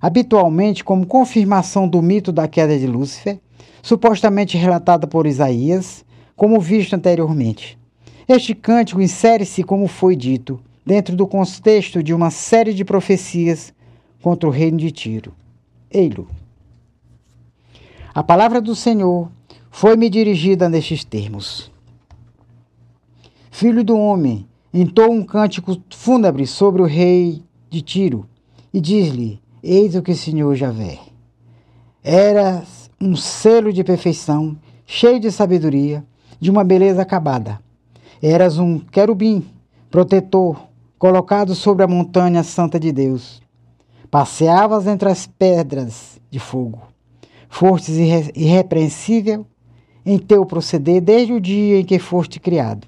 habitualmente 0.04 0.84
como 0.84 1.06
confirmação 1.06 1.88
do 1.88 2.02
mito 2.02 2.30
da 2.30 2.46
queda 2.46 2.78
de 2.78 2.86
Lúcifer, 2.86 3.40
supostamente 3.82 4.58
relatada 4.58 5.06
por 5.06 5.26
Isaías, 5.26 6.04
como 6.36 6.60
visto 6.60 6.92
anteriormente. 6.92 7.78
Este 8.28 8.54
cântico 8.54 9.00
insere-se, 9.00 9.62
como 9.62 9.88
foi 9.88 10.14
dito, 10.14 10.60
dentro 10.84 11.16
do 11.16 11.26
contexto 11.26 12.02
de 12.02 12.12
uma 12.12 12.30
série 12.30 12.74
de 12.74 12.84
profecias 12.84 13.72
contra 14.20 14.46
o 14.46 14.52
reino 14.52 14.76
de 14.76 14.90
Tiro. 14.90 15.32
Eilo. 15.90 16.28
A 18.14 18.22
palavra 18.22 18.60
do 18.60 18.76
Senhor 18.76 19.30
foi-me 19.70 20.10
dirigida 20.10 20.68
nestes 20.68 21.02
termos. 21.02 21.72
Filho 23.50 23.82
do 23.82 23.96
homem, 23.96 24.46
entoa 24.70 25.08
um 25.08 25.24
cântico 25.24 25.80
fúnebre 25.88 26.46
sobre 26.46 26.82
o 26.82 26.84
rei 26.84 27.42
de 27.70 27.80
Tiro 27.80 28.28
e 28.70 28.82
diz-lhe: 28.82 29.42
Eis 29.66 29.94
o 29.94 30.02
que 30.02 30.12
o 30.12 30.16
Senhor 30.16 30.54
Javé. 30.54 30.98
Eras 32.02 32.90
um 33.00 33.16
selo 33.16 33.72
de 33.72 33.82
perfeição, 33.82 34.58
cheio 34.84 35.18
de 35.18 35.32
sabedoria, 35.32 36.04
de 36.38 36.50
uma 36.50 36.62
beleza 36.62 37.00
acabada. 37.00 37.58
Eras 38.22 38.58
um 38.58 38.78
querubim, 38.78 39.42
protetor, 39.90 40.68
colocado 40.98 41.54
sobre 41.54 41.82
a 41.82 41.88
montanha 41.88 42.42
santa 42.42 42.78
de 42.78 42.92
Deus. 42.92 43.40
Passeavas 44.10 44.86
entre 44.86 45.08
as 45.08 45.26
pedras 45.26 46.20
de 46.30 46.38
fogo. 46.38 46.82
Fostes 47.48 47.96
irre 47.96 48.32
irrepreensível 48.34 49.46
em 50.04 50.18
teu 50.18 50.44
proceder 50.44 51.00
desde 51.00 51.32
o 51.32 51.40
dia 51.40 51.80
em 51.80 51.84
que 51.86 51.98
foste 51.98 52.38
criado 52.38 52.86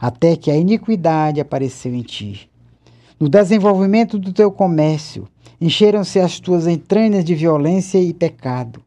até 0.00 0.34
que 0.34 0.50
a 0.50 0.56
iniquidade 0.56 1.40
apareceu 1.42 1.94
em 1.94 2.00
ti. 2.00 2.50
No 3.18 3.30
desenvolvimento 3.30 4.18
do 4.18 4.30
teu 4.30 4.50
comércio, 4.50 5.26
encheram-se 5.58 6.20
as 6.20 6.38
tuas 6.38 6.66
entranhas 6.66 7.24
de 7.24 7.34
violência 7.34 7.98
e 7.98 8.12
pecado. 8.12 8.82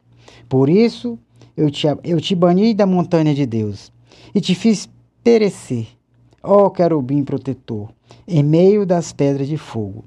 Por 0.47 0.69
isso, 0.69 1.17
eu 1.57 1.71
te, 1.71 1.87
eu 2.03 2.21
te 2.21 2.35
bani 2.35 2.75
da 2.75 2.85
montanha 2.85 3.33
de 3.33 3.47
Deus 3.47 3.91
e 4.33 4.39
te 4.39 4.53
fiz 4.53 4.87
perecer, 5.23 5.87
ó 6.43 6.69
querubim 6.69 7.23
protetor, 7.23 7.89
em 8.27 8.43
meio 8.43 8.85
das 8.85 9.11
pedras 9.11 9.47
de 9.47 9.57
fogo. 9.57 10.05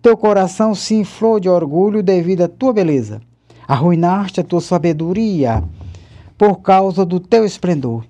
Teu 0.00 0.16
coração 0.16 0.74
se 0.74 0.94
inflou 0.94 1.38
de 1.38 1.48
orgulho 1.48 2.02
devido 2.02 2.42
à 2.42 2.48
tua 2.48 2.72
beleza. 2.72 3.20
Arruinaste 3.68 4.40
a 4.40 4.44
tua 4.44 4.62
sabedoria 4.62 5.62
por 6.38 6.56
causa 6.62 7.04
do 7.04 7.20
teu 7.20 7.44
esplendor. 7.44 8.06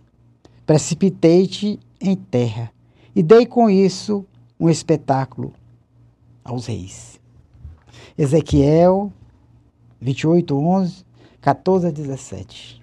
Precipitei-te 0.64 1.80
em 2.00 2.14
terra 2.14 2.70
e 3.16 3.22
dei 3.22 3.44
com 3.44 3.68
isso 3.68 4.24
um 4.60 4.68
espetáculo 4.68 5.52
aos 6.44 6.66
reis. 6.66 7.18
Ezequiel 8.16 9.10
28, 10.00 10.56
11, 10.56 11.04
14 11.40 11.86
a 11.86 11.90
17. 11.90 12.80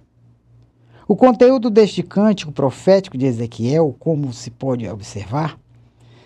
O 1.08 1.16
conteúdo 1.16 1.70
deste 1.70 2.04
cântico 2.04 2.52
profético 2.52 3.18
de 3.18 3.26
Ezequiel, 3.26 3.96
como 3.98 4.34
se 4.34 4.52
pode 4.52 4.88
observar, 4.90 5.58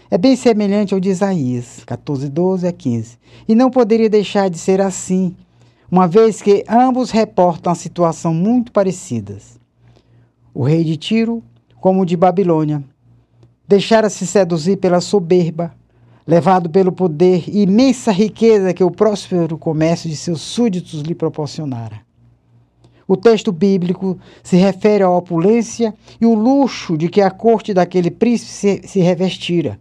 é 0.10 0.18
bem 0.18 0.36
semelhante 0.36 0.94
ao 0.94 1.00
de 1.00 1.10
Isaías 1.10 1.84
14, 1.86 2.30
12 2.30 2.68
a 2.68 2.72
15, 2.72 3.18
e 3.48 3.54
não 3.54 3.70
poderia 3.70 4.10
deixar 4.10 4.50
de 4.50 4.58
ser 4.58 4.82
assim, 4.82 5.36
uma 5.90 6.08
vez 6.08 6.42
que 6.42 6.66
ambos 6.68 7.12
reportam 7.12 7.72
a 7.72 7.76
situação 7.76 8.34
muito 8.34 8.72
parecidas. 8.72 9.60
O 10.54 10.64
rei 10.64 10.84
de 10.84 10.98
Tiro 10.98 11.44
como 11.82 12.02
o 12.02 12.06
de 12.06 12.16
Babilônia. 12.16 12.84
Deixara-se 13.72 14.28
seduzir 14.28 14.76
pela 14.76 14.99
soberba, 14.99 15.74
levado 16.28 16.69
pelo 16.69 16.91
poder 16.91 17.45
e 17.47 17.61
imensa 17.61 18.11
riqueza 18.11 18.74
que 18.74 18.84
o 18.84 18.91
próspero 18.91 19.57
comércio 19.57 20.09
de 20.09 20.15
seus 20.17 20.41
súditos 20.41 20.99
lhe 20.99 21.15
proporcionara. 21.15 22.01
O 23.07 23.15
texto 23.15 23.49
bíblico 23.49 24.19
se 24.43 24.57
refere 24.57 25.05
à 25.05 25.09
opulência 25.09 25.93
e 26.19 26.26
o 26.26 26.34
luxo 26.34 26.97
de 26.97 27.07
que 27.07 27.22
a 27.22 27.32
corte 27.32 27.74
daquele 27.74 28.11
príncipe 28.11 28.86
se, 28.86 28.99
revestira, 28.99 29.80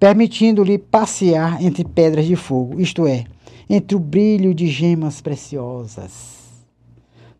permitindo-lhe 0.00 0.76
passear 0.76 1.62
entre 1.62 1.84
pedras 1.84 2.26
de 2.26 2.34
fogo, 2.34 2.80
isto 2.80 3.06
é, 3.06 3.26
entre 3.70 3.96
o 3.96 4.00
brilho 4.00 4.52
de 4.52 4.66
gemas 4.66 5.20
preciosas. 5.20 6.40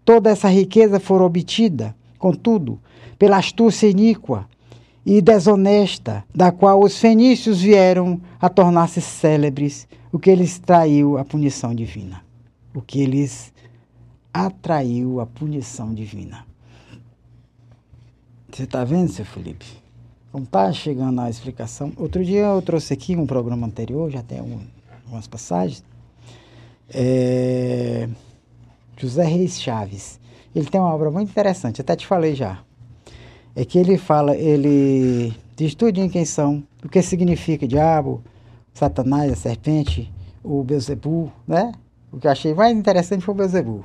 Toda 0.04 0.30
essa 0.30 0.46
riqueza 0.46 1.00
fora 1.00 1.24
obtida, 1.24 1.92
contudo, 2.20 2.78
pela 3.18 3.38
astúcia 3.38 3.88
iníqua 3.88 4.46
e 5.04 5.20
desonesta, 5.20 6.24
da 6.34 6.52
qual 6.52 6.80
os 6.80 6.98
fenícios 6.98 7.60
vieram 7.60 8.20
a 8.40 8.48
tornar-se 8.48 9.00
célebres, 9.00 9.88
o 10.12 10.18
que 10.18 10.34
lhes 10.34 10.58
traiu 10.58 11.18
a 11.18 11.24
punição 11.24 11.74
divina. 11.74 12.22
O 12.74 12.80
que 12.80 13.04
lhes 13.04 13.52
atraiu 14.32 15.20
a 15.20 15.26
punição 15.26 15.92
divina. 15.92 16.46
Você 18.50 18.64
está 18.64 18.84
vendo, 18.84 19.10
seu 19.10 19.24
Felipe? 19.24 19.66
Como 20.30 20.44
está 20.44 20.72
chegando 20.72 21.20
a 21.20 21.28
explicação. 21.28 21.92
Outro 21.96 22.24
dia 22.24 22.42
eu 22.42 22.62
trouxe 22.62 22.94
aqui 22.94 23.16
um 23.16 23.26
programa 23.26 23.66
anterior, 23.66 24.10
já 24.10 24.22
tem 24.22 24.38
algumas 24.38 25.26
passagens. 25.26 25.84
É, 26.88 28.08
José 28.96 29.24
Reis 29.24 29.60
Chaves. 29.60 30.20
Ele 30.54 30.66
tem 30.66 30.80
uma 30.80 30.94
obra 30.94 31.10
muito 31.10 31.30
interessante, 31.30 31.80
até 31.80 31.96
te 31.96 32.06
falei 32.06 32.34
já. 32.34 32.62
É 33.54 33.64
que 33.64 33.78
ele 33.78 33.98
fala, 33.98 34.36
ele 34.36 35.34
diz 35.56 35.74
tudinho 35.74 36.10
quem 36.10 36.24
são, 36.24 36.62
o 36.84 36.88
que 36.88 37.02
significa 37.02 37.66
diabo, 37.66 38.22
Satanás, 38.72 39.30
a 39.32 39.36
serpente, 39.36 40.12
o 40.42 40.64
Beuzebu, 40.64 41.30
né? 41.46 41.72
O 42.10 42.18
que 42.18 42.26
eu 42.26 42.30
achei 42.30 42.54
mais 42.54 42.76
interessante 42.76 43.24
foi 43.24 43.34
o 43.34 43.36
Beuzebu. 43.36 43.84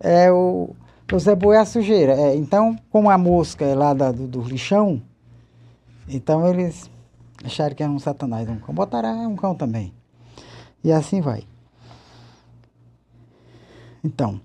É 0.00 0.30
o 0.30 0.74
Beuzebu 1.06 1.52
é 1.52 1.58
a 1.58 1.64
sujeira. 1.64 2.12
É, 2.14 2.34
então, 2.34 2.76
como 2.90 3.10
a 3.10 3.16
mosca 3.18 3.64
é 3.64 3.74
lá 3.74 3.94
da, 3.94 4.10
do, 4.10 4.26
do, 4.26 4.42
lixão, 4.42 5.00
então 6.08 6.46
eles 6.48 6.90
acharam 7.44 7.74
que 7.74 7.82
era 7.82 7.92
um 7.92 7.98
Satanás, 7.98 8.48
um 8.48 8.58
cão. 8.58 8.74
Botaram 8.74 9.08
é 9.08 9.28
um 9.28 9.36
cão 9.36 9.54
também. 9.54 9.92
E 10.82 10.92
assim 10.92 11.20
vai. 11.20 11.44
Então, 14.02 14.40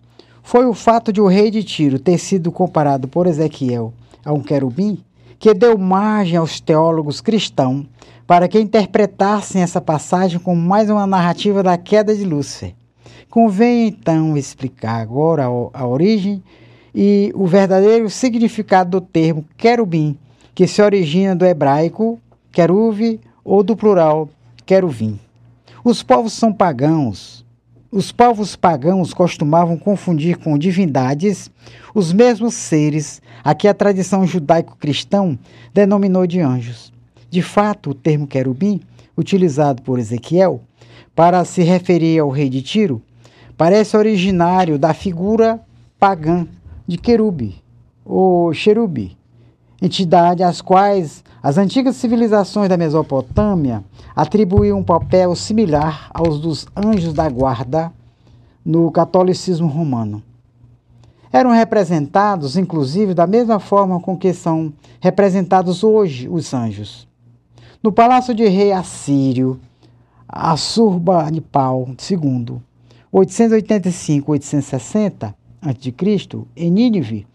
foi 0.51 0.65
o 0.65 0.73
fato 0.73 1.13
de 1.13 1.21
o 1.21 1.27
rei 1.27 1.49
de 1.49 1.63
Tiro 1.63 1.97
ter 1.97 2.17
sido 2.17 2.51
comparado 2.51 3.07
por 3.07 3.25
Ezequiel 3.25 3.93
a 4.25 4.33
um 4.33 4.41
querubim 4.41 5.01
que 5.39 5.53
deu 5.53 5.77
margem 5.77 6.35
aos 6.35 6.59
teólogos 6.59 7.21
cristãos 7.21 7.85
para 8.27 8.49
que 8.49 8.59
interpretassem 8.59 9.61
essa 9.61 9.79
passagem 9.79 10.41
como 10.41 10.59
mais 10.59 10.89
uma 10.89 11.07
narrativa 11.07 11.63
da 11.63 11.77
queda 11.77 12.13
de 12.13 12.25
Lúcifer. 12.25 12.75
Convém 13.29 13.87
então 13.87 14.35
explicar 14.35 14.99
agora 14.99 15.45
a, 15.45 15.87
origem 15.87 16.43
e 16.93 17.31
o 17.33 17.47
verdadeiro 17.47 18.09
significado 18.09 18.99
do 18.99 18.99
termo 18.99 19.45
querubim, 19.55 20.17
que 20.53 20.67
se 20.67 20.81
origina 20.81 21.33
do 21.33 21.45
hebraico 21.45 22.19
queruve 22.51 23.21
ou 23.41 23.63
do 23.63 23.73
plural 23.73 24.27
queruvim. 24.65 25.17
Os 25.81 26.03
povos 26.03 26.33
são 26.33 26.51
pagãos. 26.51 27.40
Os 27.93 28.09
povos 28.09 28.55
pagãos 28.55 29.13
costumavam 29.13 29.77
confundir 29.77 30.37
com 30.37 30.57
divindades 30.57 31.51
os 31.93 32.13
mesmos 32.13 32.53
seres 32.53 33.21
a 33.43 33.53
que 33.53 33.67
a 33.67 33.73
tradição 33.73 34.25
judaico-cristã 34.25 35.37
denominou 35.73 36.25
de 36.25 36.39
anjos. 36.39 36.93
De 37.29 37.41
fato, 37.41 37.89
o 37.89 37.93
termo 37.93 38.25
querubim, 38.25 38.79
utilizado 39.17 39.81
por 39.81 39.99
Ezequiel 39.99 40.61
para 41.13 41.43
se 41.43 41.63
referir 41.63 42.19
ao 42.19 42.29
rei 42.29 42.47
de 42.47 42.61
Tiro, 42.61 43.01
parece 43.57 43.97
originário 43.97 44.79
da 44.79 44.93
figura 44.93 45.59
pagã 45.99 46.47
de 46.87 46.97
querube, 46.97 47.61
ou 48.05 48.53
xerubi, 48.53 49.17
entidade 49.81 50.43
às 50.43 50.61
quais 50.61 51.23
as 51.41 51.57
antigas 51.57 51.95
civilizações 51.95 52.69
da 52.69 52.77
Mesopotâmia 52.77 53.83
atribuíam 54.15 54.77
um 54.79 54.83
papel 54.83 55.35
similar 55.35 56.11
aos 56.13 56.39
dos 56.39 56.67
anjos 56.75 57.13
da 57.13 57.27
guarda 57.27 57.91
no 58.63 58.91
catolicismo 58.91 59.67
romano. 59.67 60.21
Eram 61.33 61.51
representados, 61.51 62.57
inclusive, 62.57 63.13
da 63.13 63.25
mesma 63.25 63.57
forma 63.59 63.97
com 63.99 64.17
que 64.17 64.33
são 64.33 64.73
representados 64.99 65.83
hoje 65.83 66.29
os 66.29 66.53
anjos. 66.53 67.07
No 67.81 67.91
palácio 67.91 68.35
de 68.35 68.47
rei 68.47 68.71
assírio, 68.71 69.59
Assurbanipal 70.27 71.87
II, 71.89 72.61
885-860 73.13 75.33
a.C., 75.61 75.91
em 76.55 76.71
Nínive, 76.71 77.27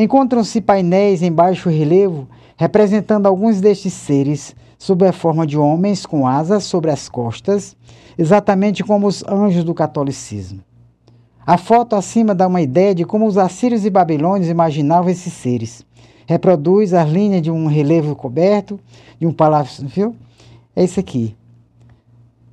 encontram-se 0.00 0.60
painéis 0.60 1.22
em 1.22 1.30
baixo 1.30 1.68
relevo 1.68 2.26
representando 2.60 3.26
alguns 3.26 3.58
destes 3.58 3.94
seres 3.94 4.54
sob 4.78 5.06
a 5.06 5.14
forma 5.14 5.46
de 5.46 5.56
homens 5.56 6.04
com 6.04 6.26
asas 6.26 6.64
sobre 6.64 6.90
as 6.90 7.08
costas, 7.08 7.74
exatamente 8.18 8.84
como 8.84 9.06
os 9.06 9.24
anjos 9.26 9.64
do 9.64 9.72
catolicismo. 9.72 10.60
A 11.46 11.56
foto 11.56 11.96
acima 11.96 12.34
dá 12.34 12.46
uma 12.46 12.60
ideia 12.60 12.94
de 12.94 13.04
como 13.04 13.26
os 13.26 13.38
assírios 13.38 13.86
e 13.86 13.90
babilônios 13.90 14.50
imaginavam 14.50 15.08
esses 15.08 15.32
seres. 15.32 15.86
Reproduz 16.26 16.92
as 16.92 17.08
linhas 17.08 17.40
de 17.40 17.50
um 17.50 17.66
relevo 17.66 18.14
coberto, 18.14 18.78
de 19.18 19.26
um 19.26 19.32
palácio, 19.32 19.88
viu? 19.88 20.14
É 20.76 20.84
isso 20.84 21.00
aqui. 21.00 21.34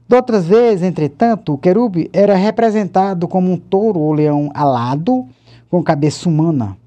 De 0.07 0.15
outras 0.15 0.45
vezes, 0.45 0.83
entretanto, 0.83 1.53
o 1.53 1.57
querube 1.57 2.09
era 2.13 2.33
representado 2.33 3.27
como 3.27 3.51
um 3.51 3.57
touro 3.57 3.99
ou 3.99 4.13
leão 4.13 4.49
alado, 4.53 5.27
com 5.69 5.83
cabeça 5.83 6.29
humana. 6.29 6.77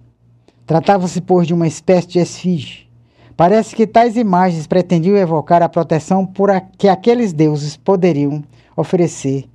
Tratava-se, 0.70 1.20
pois, 1.20 1.48
de 1.48 1.52
uma 1.52 1.66
espécie 1.66 2.06
de 2.06 2.20
esfinge. 2.20 2.88
Parece 3.36 3.74
que 3.74 3.88
tais 3.88 4.16
imagens 4.16 4.68
pretendiam 4.68 5.16
evocar 5.16 5.64
a 5.64 5.68
proteção 5.68 6.32
a, 6.48 6.60
que 6.60 6.86
aqueles 6.86 7.32
deuses 7.32 7.76
poderiam 7.76 8.44
oferecer 8.76 9.48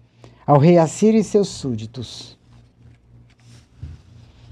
ao 0.45 0.59
rei 0.59 0.77
Assírio 0.77 1.17
e 1.17 1.23
seus 1.23 1.47
súditos. 1.47 2.37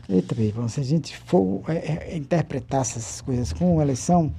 Eita, 0.08 0.34
bem, 0.34 0.54
se 0.70 0.80
a 0.80 0.84
gente 0.84 1.18
for 1.18 1.64
é, 1.68 2.12
é, 2.14 2.16
interpretar 2.16 2.80
essas 2.80 3.20
coisas 3.20 3.52
como 3.52 3.82
elas 3.82 4.00
são, 4.00 4.32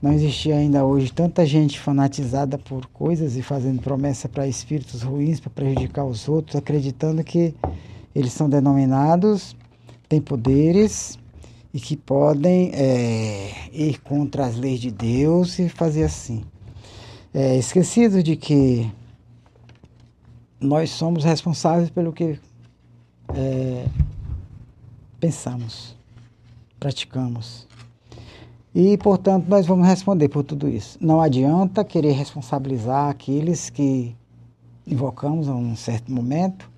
não 0.00 0.12
existia 0.12 0.54
ainda 0.54 0.84
hoje 0.84 1.12
tanta 1.12 1.44
gente 1.44 1.80
fanatizada 1.80 2.56
por 2.58 2.86
coisas 2.86 3.34
e 3.34 3.42
fazendo 3.42 3.82
promessa 3.82 4.28
para 4.28 4.46
espíritos 4.46 5.02
ruins, 5.02 5.40
para 5.40 5.50
prejudicar 5.50 6.04
os 6.04 6.28
outros, 6.28 6.54
acreditando 6.54 7.24
que 7.24 7.52
eles 8.14 8.32
são 8.32 8.48
denominados, 8.48 9.56
têm 10.08 10.20
poderes 10.20 11.18
e 11.72 11.80
que 11.80 11.96
podem 11.96 12.70
é, 12.74 13.68
ir 13.72 13.98
contra 14.00 14.46
as 14.46 14.56
leis 14.56 14.80
de 14.80 14.90
Deus 14.90 15.58
e 15.58 15.68
fazer 15.68 16.04
assim. 16.04 16.44
É, 17.32 17.56
esquecido 17.56 18.22
de 18.22 18.36
que 18.36 18.90
nós 20.60 20.90
somos 20.90 21.24
responsáveis 21.24 21.88
pelo 21.88 22.12
que 22.12 22.38
é, 23.34 23.86
pensamos, 25.18 25.96
praticamos. 26.78 27.66
E, 28.74 28.96
portanto, 28.98 29.46
nós 29.48 29.66
vamos 29.66 29.86
responder 29.86 30.28
por 30.28 30.44
tudo 30.44 30.68
isso. 30.68 30.98
Não 31.00 31.20
adianta 31.20 31.84
querer 31.84 32.12
responsabilizar 32.12 33.08
aqueles 33.08 33.70
que 33.70 34.14
invocamos 34.86 35.48
a 35.48 35.54
um 35.54 35.76
certo 35.76 36.10
momento 36.10 36.70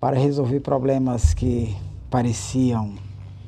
para 0.00 0.16
resolver 0.16 0.60
problemas 0.60 1.34
que 1.34 1.74
pareciam 2.08 2.94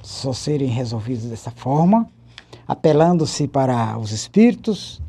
só 0.03 0.33
serem 0.33 0.69
resolvidos 0.69 1.25
dessa 1.25 1.51
forma, 1.51 2.09
apelando-se 2.67 3.47
para 3.47 3.99
os 3.99 4.13
espíritos, 4.13 5.01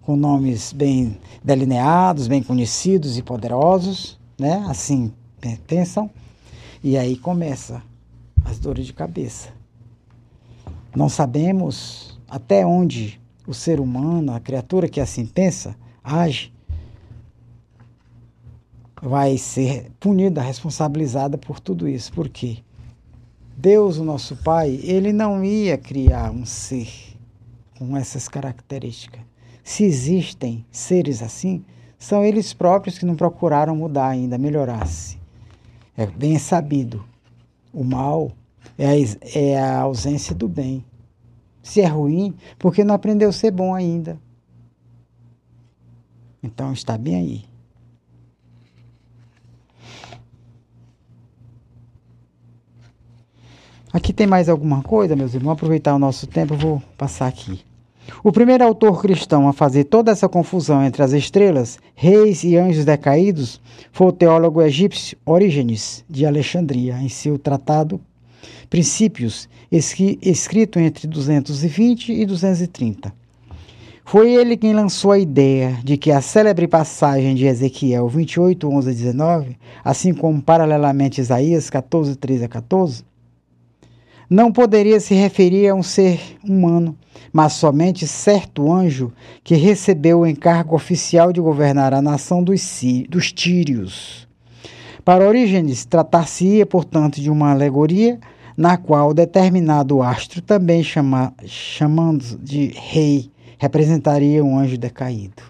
com 0.00 0.16
nomes 0.16 0.72
bem 0.72 1.18
delineados, 1.42 2.26
bem 2.26 2.42
conhecidos 2.42 3.18
e 3.18 3.22
poderosos, 3.22 4.18
né? 4.38 4.64
Assim 4.68 5.12
pensam. 5.66 6.10
E 6.82 6.96
aí 6.96 7.16
começa 7.16 7.82
as 8.44 8.58
dores 8.58 8.86
de 8.86 8.92
cabeça. 8.92 9.50
Não 10.94 11.08
sabemos 11.08 12.18
até 12.28 12.64
onde 12.64 13.20
o 13.46 13.54
ser 13.54 13.80
humano, 13.80 14.32
a 14.32 14.40
criatura 14.40 14.88
que 14.88 15.00
assim 15.00 15.26
pensa, 15.26 15.76
age, 16.02 16.52
vai 19.02 19.36
ser 19.38 19.90
punida, 19.98 20.42
responsabilizada 20.42 21.38
por 21.38 21.60
tudo 21.60 21.88
isso. 21.88 22.12
Por 22.12 22.28
quê? 22.28 22.58
Deus, 23.60 23.98
o 23.98 24.04
nosso 24.04 24.36
Pai, 24.36 24.80
ele 24.82 25.12
não 25.12 25.44
ia 25.44 25.76
criar 25.76 26.30
um 26.30 26.46
ser 26.46 26.88
com 27.78 27.94
essas 27.94 28.26
características. 28.26 29.20
Se 29.62 29.84
existem 29.84 30.64
seres 30.70 31.22
assim, 31.22 31.62
são 31.98 32.24
eles 32.24 32.54
próprios 32.54 32.98
que 32.98 33.04
não 33.04 33.14
procuraram 33.14 33.76
mudar 33.76 34.08
ainda, 34.08 34.38
melhorar-se. 34.38 35.18
É 35.94 36.06
bem 36.06 36.38
sabido. 36.38 37.04
O 37.70 37.84
mal 37.84 38.32
é 38.78 38.86
a, 38.86 38.94
é 39.38 39.60
a 39.60 39.80
ausência 39.80 40.34
do 40.34 40.48
bem. 40.48 40.82
Se 41.62 41.82
é 41.82 41.86
ruim, 41.86 42.34
porque 42.58 42.82
não 42.82 42.94
aprendeu 42.94 43.28
a 43.28 43.32
ser 43.32 43.50
bom 43.50 43.74
ainda. 43.74 44.18
Então 46.42 46.72
está 46.72 46.96
bem 46.96 47.14
aí. 47.14 47.49
Aqui 53.92 54.12
tem 54.12 54.24
mais 54.24 54.48
alguma 54.48 54.82
coisa, 54.82 55.16
meus 55.16 55.34
irmãos? 55.34 55.54
Aproveitar 55.54 55.96
o 55.96 55.98
nosso 55.98 56.24
tempo, 56.24 56.54
vou 56.54 56.80
passar 56.96 57.26
aqui. 57.26 57.60
O 58.22 58.30
primeiro 58.30 58.62
autor 58.62 59.00
cristão 59.02 59.48
a 59.48 59.52
fazer 59.52 59.84
toda 59.84 60.12
essa 60.12 60.28
confusão 60.28 60.84
entre 60.84 61.02
as 61.02 61.12
estrelas, 61.12 61.76
reis 61.94 62.44
e 62.44 62.56
anjos 62.56 62.84
decaídos 62.84 63.60
foi 63.90 64.06
o 64.06 64.12
teólogo 64.12 64.62
egípcio 64.62 65.18
Orígenes 65.26 66.04
de 66.08 66.24
Alexandria, 66.24 66.98
em 67.00 67.08
seu 67.08 67.36
tratado 67.36 68.00
Princípios, 68.68 69.48
escrito 69.72 70.78
entre 70.78 71.08
220 71.08 72.12
e 72.12 72.24
230. 72.24 73.12
Foi 74.04 74.32
ele 74.32 74.56
quem 74.56 74.72
lançou 74.72 75.10
a 75.10 75.18
ideia 75.18 75.78
de 75.82 75.96
que 75.96 76.12
a 76.12 76.20
célebre 76.20 76.68
passagem 76.68 77.34
de 77.34 77.46
Ezequiel 77.46 78.08
28, 78.08 78.68
11 78.68 78.88
a 78.88 78.92
19, 78.92 79.56
assim 79.84 80.14
como 80.14 80.40
paralelamente 80.40 81.20
Isaías 81.20 81.68
14, 81.68 82.16
13 82.16 82.44
a 82.44 82.48
14, 82.48 83.04
não 84.30 84.52
poderia 84.52 85.00
se 85.00 85.12
referir 85.12 85.68
a 85.68 85.74
um 85.74 85.82
ser 85.82 86.20
humano, 86.48 86.96
mas 87.32 87.54
somente 87.54 88.06
certo 88.06 88.72
anjo 88.72 89.12
que 89.42 89.56
recebeu 89.56 90.20
o 90.20 90.26
encargo 90.26 90.76
oficial 90.76 91.32
de 91.32 91.40
governar 91.40 91.92
a 91.92 92.00
nação 92.00 92.40
dos, 92.40 92.80
dos 93.08 93.32
Tírios. 93.32 94.28
Para 95.04 95.26
Orígenes, 95.26 95.84
tratar-se-ia, 95.84 96.64
portanto, 96.64 97.20
de 97.20 97.28
uma 97.28 97.50
alegoria 97.50 98.20
na 98.56 98.76
qual 98.76 99.12
determinado 99.12 100.02
astro, 100.02 100.40
também 100.40 100.84
chama, 100.84 101.32
chamando 101.46 102.38
de 102.38 102.66
rei, 102.76 103.30
representaria 103.58 104.44
um 104.44 104.58
anjo 104.58 104.76
decaído. 104.78 105.42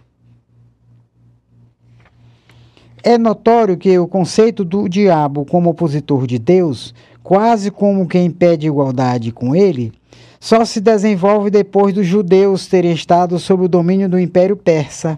É 3.03 3.19
notório 3.19 3.77
que 3.77 3.99
o 3.99 4.07
conceito 4.07 4.65
do 4.65 4.89
diabo 4.89 5.45
como 5.45 5.71
opositor 5.71 6.27
de 6.27 6.39
Deus, 6.39 6.95
quase 7.31 7.71
como 7.71 8.09
quem 8.09 8.27
impede 8.27 8.67
igualdade 8.67 9.31
com 9.31 9.55
ele, 9.55 9.93
só 10.41 10.65
se 10.65 10.81
desenvolve 10.81 11.49
depois 11.49 11.95
dos 11.95 12.05
judeus 12.05 12.67
terem 12.67 12.91
estado 12.91 13.39
sob 13.39 13.67
o 13.67 13.69
domínio 13.69 14.09
do 14.09 14.19
Império 14.19 14.57
Persa. 14.57 15.17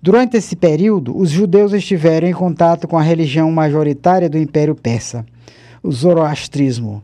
Durante 0.00 0.38
esse 0.38 0.56
período, 0.56 1.14
os 1.14 1.28
judeus 1.28 1.74
estiveram 1.74 2.26
em 2.26 2.32
contato 2.32 2.88
com 2.88 2.96
a 2.96 3.02
religião 3.02 3.52
majoritária 3.52 4.26
do 4.26 4.38
Império 4.38 4.74
Persa, 4.74 5.26
o 5.82 5.92
zoroastrismo, 5.92 7.02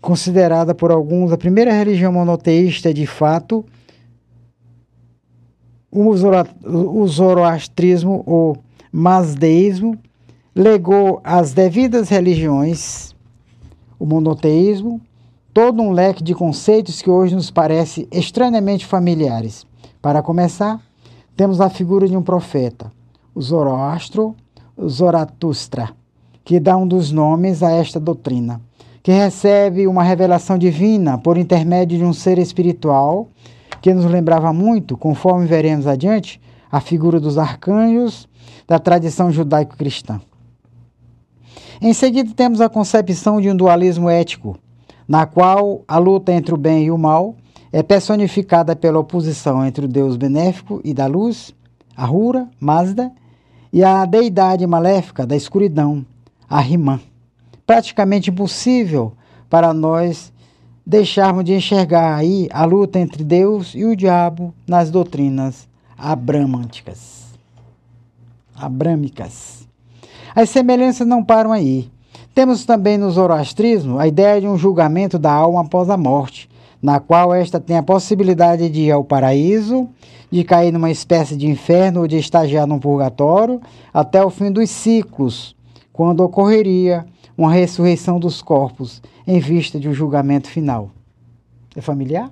considerada 0.00 0.72
por 0.72 0.92
alguns 0.92 1.32
a 1.32 1.36
primeira 1.36 1.72
religião 1.72 2.12
monoteísta 2.12 2.94
de 2.94 3.04
fato. 3.04 3.64
O 5.90 7.08
zoroastrismo 7.08 8.22
ou 8.24 8.58
masdeísmo 8.92 9.98
legou 10.54 11.20
às 11.24 11.52
devidas 11.52 12.08
religiões, 12.08 13.15
o 13.98 14.06
monoteísmo, 14.06 15.00
todo 15.52 15.82
um 15.82 15.90
leque 15.90 16.22
de 16.22 16.34
conceitos 16.34 17.00
que 17.00 17.10
hoje 17.10 17.34
nos 17.34 17.50
parece 17.50 18.06
estranhamente 18.12 18.84
familiares. 18.84 19.66
Para 20.02 20.22
começar, 20.22 20.80
temos 21.36 21.60
a 21.60 21.68
figura 21.68 22.08
de 22.08 22.16
um 22.16 22.22
profeta, 22.22 22.92
o 23.34 23.40
Zoroastro, 23.40 24.34
o 24.76 24.88
Zaratustra, 24.88 25.90
que 26.44 26.60
dá 26.60 26.76
um 26.76 26.86
dos 26.86 27.10
nomes 27.10 27.62
a 27.62 27.70
esta 27.70 27.98
doutrina, 27.98 28.60
que 29.02 29.12
recebe 29.12 29.86
uma 29.86 30.02
revelação 30.02 30.58
divina 30.58 31.18
por 31.18 31.38
intermédio 31.38 31.98
de 31.98 32.04
um 32.04 32.12
ser 32.12 32.38
espiritual 32.38 33.28
que 33.80 33.94
nos 33.94 34.04
lembrava 34.04 34.52
muito, 34.52 34.96
conforme 34.96 35.46
veremos 35.46 35.86
adiante, 35.86 36.40
a 36.70 36.80
figura 36.80 37.20
dos 37.20 37.38
arcanjos 37.38 38.28
da 38.66 38.78
tradição 38.78 39.30
judaico-cristã. 39.30 40.20
Em 41.80 41.92
seguida, 41.92 42.32
temos 42.34 42.60
a 42.60 42.68
concepção 42.68 43.40
de 43.40 43.50
um 43.50 43.56
dualismo 43.56 44.08
ético, 44.08 44.58
na 45.06 45.26
qual 45.26 45.82
a 45.86 45.98
luta 45.98 46.32
entre 46.32 46.54
o 46.54 46.56
bem 46.56 46.84
e 46.84 46.90
o 46.90 46.98
mal 46.98 47.34
é 47.72 47.82
personificada 47.82 48.74
pela 48.74 48.98
oposição 48.98 49.64
entre 49.64 49.84
o 49.84 49.88
Deus 49.88 50.16
benéfico 50.16 50.80
e 50.84 50.94
da 50.94 51.06
luz, 51.06 51.54
Ahura, 51.96 52.48
Mazda, 52.58 53.12
e 53.72 53.84
a 53.84 54.04
deidade 54.04 54.66
maléfica 54.66 55.26
da 55.26 55.36
escuridão, 55.36 56.04
Ahriman. 56.48 57.00
Praticamente 57.66 58.30
impossível 58.30 59.12
para 59.50 59.74
nós 59.74 60.32
deixarmos 60.86 61.44
de 61.44 61.52
enxergar 61.52 62.16
aí 62.16 62.48
a 62.52 62.64
luta 62.64 62.98
entre 62.98 63.24
Deus 63.24 63.74
e 63.74 63.84
o 63.84 63.96
diabo 63.96 64.54
nas 64.66 64.90
doutrinas 64.90 65.68
abrâmicas 65.98 67.26
abrâmicas. 68.56 69.65
As 70.36 70.50
semelhanças 70.50 71.08
não 71.08 71.24
param 71.24 71.50
aí. 71.50 71.90
Temos 72.34 72.66
também 72.66 72.98
no 72.98 73.10
zoroastrismo 73.10 73.98
a 73.98 74.06
ideia 74.06 74.38
de 74.38 74.46
um 74.46 74.58
julgamento 74.58 75.18
da 75.18 75.32
alma 75.32 75.62
após 75.62 75.88
a 75.88 75.96
morte, 75.96 76.46
na 76.82 77.00
qual 77.00 77.32
esta 77.32 77.58
tem 77.58 77.78
a 77.78 77.82
possibilidade 77.82 78.68
de 78.68 78.82
ir 78.82 78.90
ao 78.90 79.02
paraíso, 79.02 79.88
de 80.30 80.44
cair 80.44 80.70
numa 80.70 80.90
espécie 80.90 81.38
de 81.38 81.46
inferno 81.46 82.02
ou 82.02 82.06
de 82.06 82.18
estagiar 82.18 82.66
num 82.66 82.78
purgatório 82.78 83.62
até 83.94 84.22
o 84.22 84.28
fim 84.28 84.52
dos 84.52 84.68
ciclos, 84.68 85.56
quando 85.90 86.20
ocorreria 86.20 87.06
uma 87.34 87.50
ressurreição 87.50 88.20
dos 88.20 88.42
corpos 88.42 89.00
em 89.26 89.40
vista 89.40 89.80
de 89.80 89.88
um 89.88 89.94
julgamento 89.94 90.48
final. 90.48 90.90
É 91.74 91.80
familiar? 91.80 92.30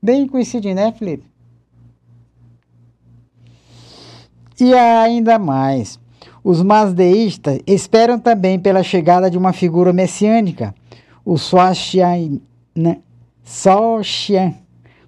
Bem 0.00 0.28
conhecido, 0.28 0.72
né, 0.72 0.92
Felipe? 0.92 1.27
E 4.60 4.74
ainda 4.74 5.38
mais, 5.38 6.00
os 6.42 6.62
masdeístas 6.62 7.60
esperam 7.66 8.18
também 8.18 8.58
pela 8.58 8.82
chegada 8.82 9.30
de 9.30 9.38
uma 9.38 9.52
figura 9.52 9.92
messiânica, 9.92 10.74
o 11.24 11.36
Swashian, 11.36 12.40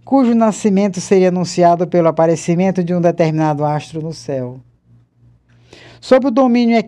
cujo 0.04 0.34
nascimento 0.34 1.00
seria 1.00 1.28
anunciado 1.28 1.86
pelo 1.86 2.08
aparecimento 2.08 2.84
de 2.84 2.94
um 2.94 3.00
determinado 3.00 3.64
astro 3.64 4.02
no 4.02 4.12
céu. 4.12 4.60
Sob 6.00 6.28
o 6.28 6.30
domínio 6.30 6.78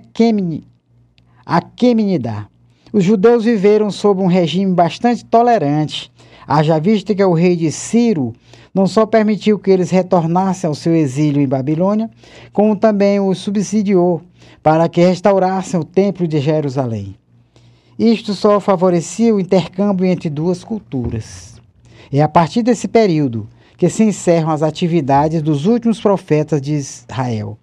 Aquemenida, 1.44 2.46
os 2.92 3.02
judeus 3.02 3.44
viveram 3.44 3.90
sob 3.90 4.22
um 4.22 4.26
regime 4.26 4.72
bastante 4.72 5.24
tolerante, 5.24 6.11
haja 6.46 6.78
vista 6.78 7.14
que 7.14 7.24
o 7.24 7.32
rei 7.32 7.56
de 7.56 7.70
Ciro 7.70 8.32
não 8.74 8.86
só 8.86 9.04
permitiu 9.04 9.58
que 9.58 9.70
eles 9.70 9.90
retornassem 9.90 10.68
ao 10.68 10.74
seu 10.74 10.94
exílio 10.94 11.42
em 11.42 11.48
Babilônia, 11.48 12.10
como 12.52 12.76
também 12.76 13.20
os 13.20 13.38
subsidiou 13.38 14.22
para 14.62 14.88
que 14.88 15.00
restaurassem 15.00 15.78
o 15.78 15.84
templo 15.84 16.26
de 16.26 16.40
Jerusalém. 16.40 17.16
Isto 17.98 18.32
só 18.34 18.58
favorecia 18.58 19.34
o 19.34 19.40
intercâmbio 19.40 20.06
entre 20.06 20.30
duas 20.30 20.64
culturas. 20.64 21.60
É 22.10 22.22
a 22.22 22.28
partir 22.28 22.62
desse 22.62 22.88
período 22.88 23.48
que 23.76 23.88
se 23.88 24.04
encerram 24.04 24.50
as 24.50 24.62
atividades 24.62 25.42
dos 25.42 25.66
últimos 25.66 26.00
profetas 26.00 26.60
de 26.60 26.72
Israel, 26.74 27.58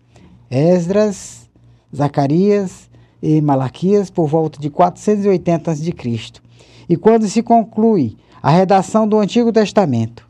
Esdras, 0.50 1.50
Zacarias 1.96 2.90
e 3.22 3.42
Malaquias, 3.42 4.10
por 4.10 4.28
volta 4.28 4.60
de 4.60 4.70
480 4.70 5.72
a.C., 5.72 5.94
e 6.88 6.98
quando 6.98 7.28
se 7.28 7.44
conclui 7.44 8.18
a 8.42 8.50
redação 8.50 9.08
do 9.08 9.20
Antigo 9.20 9.52
Testamento. 9.52 10.28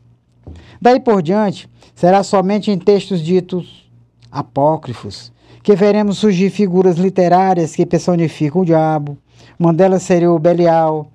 Daí 0.80 0.98
por 0.98 1.22
diante, 1.22 1.68
será 1.94 2.22
somente 2.22 2.70
em 2.70 2.78
textos 2.78 3.20
ditos 3.20 3.90
apócrifos 4.30 5.32
que 5.62 5.76
veremos 5.76 6.18
surgir 6.18 6.50
figuras 6.50 6.96
literárias 6.96 7.76
que 7.76 7.84
personificam 7.84 8.62
o 8.62 8.64
diabo. 8.64 9.18
Uma 9.58 9.72
delas 9.72 10.02
seria 10.02 10.32
o 10.32 10.38
Belial, 10.38 11.08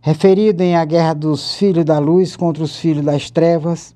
referido 0.00 0.62
em 0.62 0.74
A 0.74 0.84
Guerra 0.84 1.14
dos 1.14 1.54
Filhos 1.54 1.84
da 1.84 1.98
Luz 1.98 2.34
contra 2.34 2.64
os 2.64 2.76
Filhos 2.76 3.04
das 3.04 3.30
Trevas, 3.30 3.94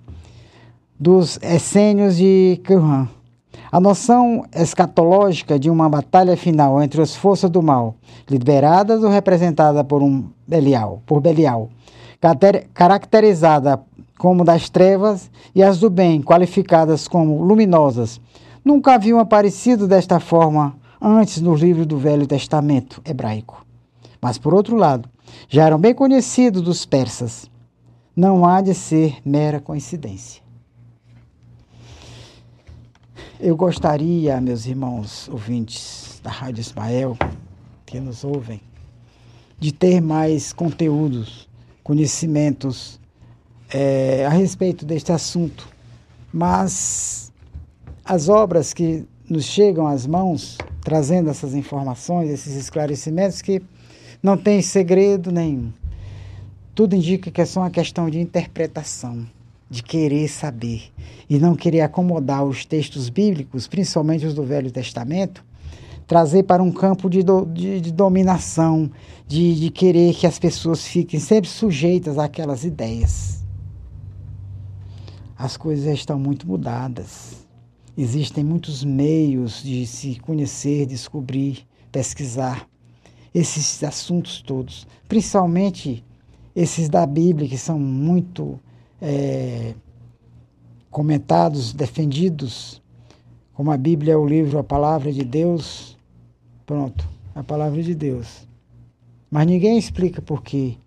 dos 0.99 1.39
Essênios 1.43 2.17
de 2.17 2.61
Qumran. 2.65 3.09
A 3.73 3.81
noção 3.81 4.45
escatológica 4.55 5.59
de 5.59 5.69
uma 5.69 5.89
batalha 5.89 6.37
final 6.37 6.81
entre 6.81 7.03
as 7.03 7.17
forças 7.17 7.51
do 7.51 7.61
mal, 7.61 7.97
liberadas 8.31 9.03
ou 9.03 9.11
representadas 9.11 9.83
por 9.83 10.03
um 10.03 10.25
Belial, 10.47 11.03
por 11.05 11.21
Belial, 11.21 11.69
caracterizada 12.73 13.81
como 14.19 14.45
das 14.45 14.71
trevas, 14.71 15.31
e 15.55 15.63
as 15.63 15.79
do 15.79 15.91
bem, 15.91 16.23
qualificadas 16.23 17.07
como 17.07 17.43
luminosas, 17.43 18.21
nunca 18.65 18.95
haviam 18.95 19.21
aparecido 19.21 19.87
desta 19.87 20.19
forma 20.19 20.75
antes 21.01 21.41
no 21.41 21.55
livro 21.55 21.85
do 21.85 21.99
Velho 21.99 22.27
Testamento 22.27 23.03
hebraico. 23.05 23.65
Mas, 24.21 24.39
por 24.39 24.55
outro 24.55 24.77
lado, 24.77 25.09
já 25.49 25.67
eram 25.67 25.79
bem 25.79 25.95
conhecidos 25.95 26.63
dos 26.63 26.87
persas. 26.87 27.51
Não 28.15 28.47
há 28.47 28.61
de 28.61 28.75
ser 28.75 29.19
mera 29.25 29.61
coincidência. 29.61 30.43
Eu 33.39 33.55
gostaria, 33.55 34.41
meus 34.41 34.65
irmãos 34.65 35.29
ouvintes 35.29 36.21
da 36.23 36.31
Rádio 36.31 36.63
Ismael, 36.63 37.19
que 37.85 38.01
nos 38.01 38.25
ouvem, 38.25 38.63
de 39.59 39.73
ter 39.73 40.01
mais 40.01 40.55
conteúdos, 40.55 41.47
conhecimentos 41.87 42.99
é, 43.73 44.27
a 44.27 44.31
respeito 44.31 44.85
deste 44.85 45.13
assunto, 45.13 45.69
mas 46.33 47.33
as 48.05 48.29
obras 48.29 48.75
que 48.75 49.05
nos 49.31 49.45
chegam 49.45 49.87
às 49.87 50.05
mãos, 50.05 50.59
trazendo 50.83 51.31
essas 51.31 51.55
informações, 51.55 52.29
esses 52.29 52.57
esclarecimentos, 52.57 53.41
que 53.41 53.63
não 54.21 54.37
tem 54.37 54.61
segredo 54.63 55.31
nenhum. 55.31 55.73
Tudo 56.75 56.97
indica 56.97 57.31
que 57.31 57.41
é 57.41 57.45
só 57.45 57.61
uma 57.61 57.71
questão 57.71 58.11
de 58.11 58.19
interpretação, 58.19 59.25
de 59.71 59.81
querer 59.81 60.27
saber 60.27 60.91
e 61.31 61.39
não 61.39 61.55
querer 61.55 61.83
acomodar 61.83 62.43
os 62.43 62.65
textos 62.65 63.09
bíblicos, 63.09 63.69
principalmente 63.69 64.27
os 64.27 64.35
do 64.35 64.43
Velho 64.43 64.73
Testamento, 64.73 65.45
trazer 66.07 66.45
para 66.45 66.63
um 66.63 66.71
campo 66.71 67.11
de, 67.11 67.23
do, 67.23 67.45
de, 67.47 67.81
de 67.81 67.93
dominação, 67.93 68.91
de, 69.27 69.59
de 69.59 69.71
querer 69.71 70.15
que 70.15 70.27
as 70.27 70.39
pessoas 70.39 70.87
fiquem 70.87 71.19
sempre 71.19 71.49
sujeitas 71.51 72.19
àquelas 72.19 72.65
ideias 72.65 73.37
as 75.37 75.57
coisas 75.57 75.87
estão 75.93 76.19
muito 76.19 76.47
mudadas. 76.47 77.47
Existem 77.97 78.43
muitos 78.43 78.83
meios 78.83 79.63
de 79.63 79.87
se 79.87 80.19
conhecer, 80.21 80.87
descobrir, 80.87 81.67
pesquisar. 81.93 82.69
esses 83.35 83.85
assuntos 83.85 84.41
todos, 84.41 84.87
principalmente 85.07 86.03
esses 86.55 86.89
da 86.89 87.05
Bíblia, 87.07 87.47
que 87.47 87.59
são 87.59 87.79
muito 87.79 88.59
é, 89.01 89.75
comentados, 90.91 91.75
defendidos, 91.75 92.83
como 93.53 93.71
a 93.71 93.77
Bíblia 93.77 94.15
é 94.15 94.17
o 94.17 94.27
livro, 94.27 94.59
a 94.59 94.65
palavra 94.65 95.13
de 95.13 95.23
Deus, 95.23 95.96
pronto, 96.67 97.09
a 97.35 97.43
palavra 97.43 97.83
de 97.83 97.95
Deus. 97.95 98.47
Mas 99.31 99.47
ninguém 99.47 99.79
explica 99.79 100.21
por 100.21 100.43
que 100.43 100.79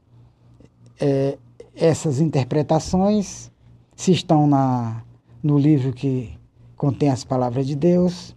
é, 1.00 1.38
essas 1.76 2.20
interpretações, 2.20 3.50
se 3.96 4.12
estão 4.12 4.46
na, 4.46 5.02
no 5.42 5.58
livro 5.58 5.94
que 5.94 6.38
contém 6.76 7.10
as 7.10 7.24
palavras 7.24 7.66
de 7.66 7.76
Deus. 7.76 8.36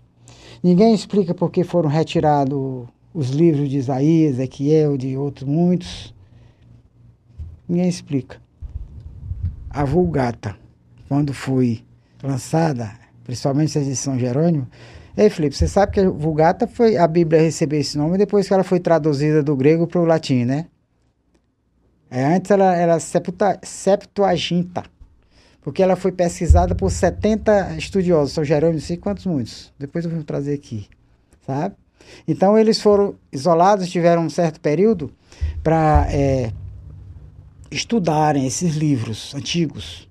Ninguém 0.63 0.95
explica 0.95 1.35
por 1.35 1.51
que 1.51 1.65
foram 1.65 1.89
retirados 1.89 2.87
os 3.13 3.31
livros 3.31 3.69
de 3.69 3.79
Isaías, 3.79 4.35
Ezequiel, 4.35 4.97
de 4.97 5.17
outros 5.17 5.49
muitos. 5.49 6.15
Ninguém 7.69 7.89
explica. 7.89 8.41
A 9.71 9.85
Vulgata, 9.85 10.57
quando 11.09 11.33
foi 11.33 11.83
lançada, 12.23 12.93
principalmente 13.25 13.79
a 13.79 13.83
edição 13.83 14.19
Jerônimo, 14.19 14.67
Ei, 15.15 15.29
Felipe, 15.29 15.55
você 15.55 15.69
sabe 15.69 15.93
que 15.93 16.01
a 16.01 16.09
Vulgata 16.09 16.67
foi 16.67 16.97
a 16.97 17.07
Bíblia 17.07 17.43
recebeu 17.43 17.79
esse 17.79 17.99
nome 17.99 18.17
depois 18.17 18.49
que 18.49 18.55
ela 18.55 18.65
foi 18.65 18.81
traduzida 18.81 19.43
do 19.43 19.55
grego 19.55 19.87
para 19.87 20.01
o 20.01 20.07
latim, 20.07 20.45
né? 20.45 20.67
É, 22.11 22.25
antes 22.25 22.51
ela 22.51 22.75
era 22.75 22.99
Septuaginta, 23.63 24.85
porque 25.61 25.83
ela 25.83 25.97
foi 25.97 26.13
pesquisada 26.13 26.75
por 26.75 26.91
70 26.91 27.77
estudiosos, 27.77 28.33
São 28.33 28.45
Jerônimo, 28.45 28.79
não 28.79 28.87
sei 28.87 28.97
quantos 28.97 29.27
muitos. 29.27 29.73
Depois 29.79 30.05
eu 30.05 30.11
vou 30.11 30.25
trazer 30.25 30.55
aqui, 30.55 30.89
sabe? 31.47 31.75
Então 32.27 32.59
eles 32.59 32.81
foram 32.81 33.15
isolados, 33.31 33.91
tiveram 33.91 34.23
um 34.23 34.31
certo 34.31 34.61
período 34.61 35.13
para 35.63 36.07
é, 36.11 36.53
estudarem 37.71 38.47
esses 38.47 38.75
livros 38.77 39.35
antigos 39.35 40.09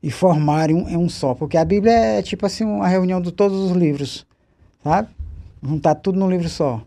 e 0.00 0.10
formarem 0.10 0.76
um, 0.76 1.04
um 1.04 1.08
só, 1.08 1.34
porque 1.34 1.56
a 1.56 1.64
Bíblia 1.64 1.92
é 1.92 2.22
tipo 2.22 2.46
assim 2.46 2.64
uma 2.64 2.86
reunião 2.86 3.20
de 3.20 3.32
todos 3.32 3.58
os 3.58 3.76
livros 3.76 4.26
sabe? 4.86 5.08
Juntar 5.62 5.96
tudo 5.96 6.18
num 6.18 6.30
livro 6.30 6.48
só. 6.48 6.80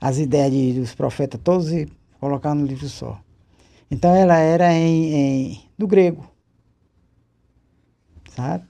As 0.00 0.18
ideias 0.18 0.50
de, 0.50 0.72
dos 0.72 0.94
profetas 0.94 1.40
todos 1.42 1.72
e 1.72 1.88
colocar 2.18 2.54
num 2.54 2.64
livro 2.64 2.88
só. 2.88 3.20
Então 3.90 4.14
ela 4.14 4.36
era 4.38 4.72
em, 4.72 5.14
em 5.14 5.60
do 5.78 5.86
grego, 5.86 6.28
sabe? 8.34 8.64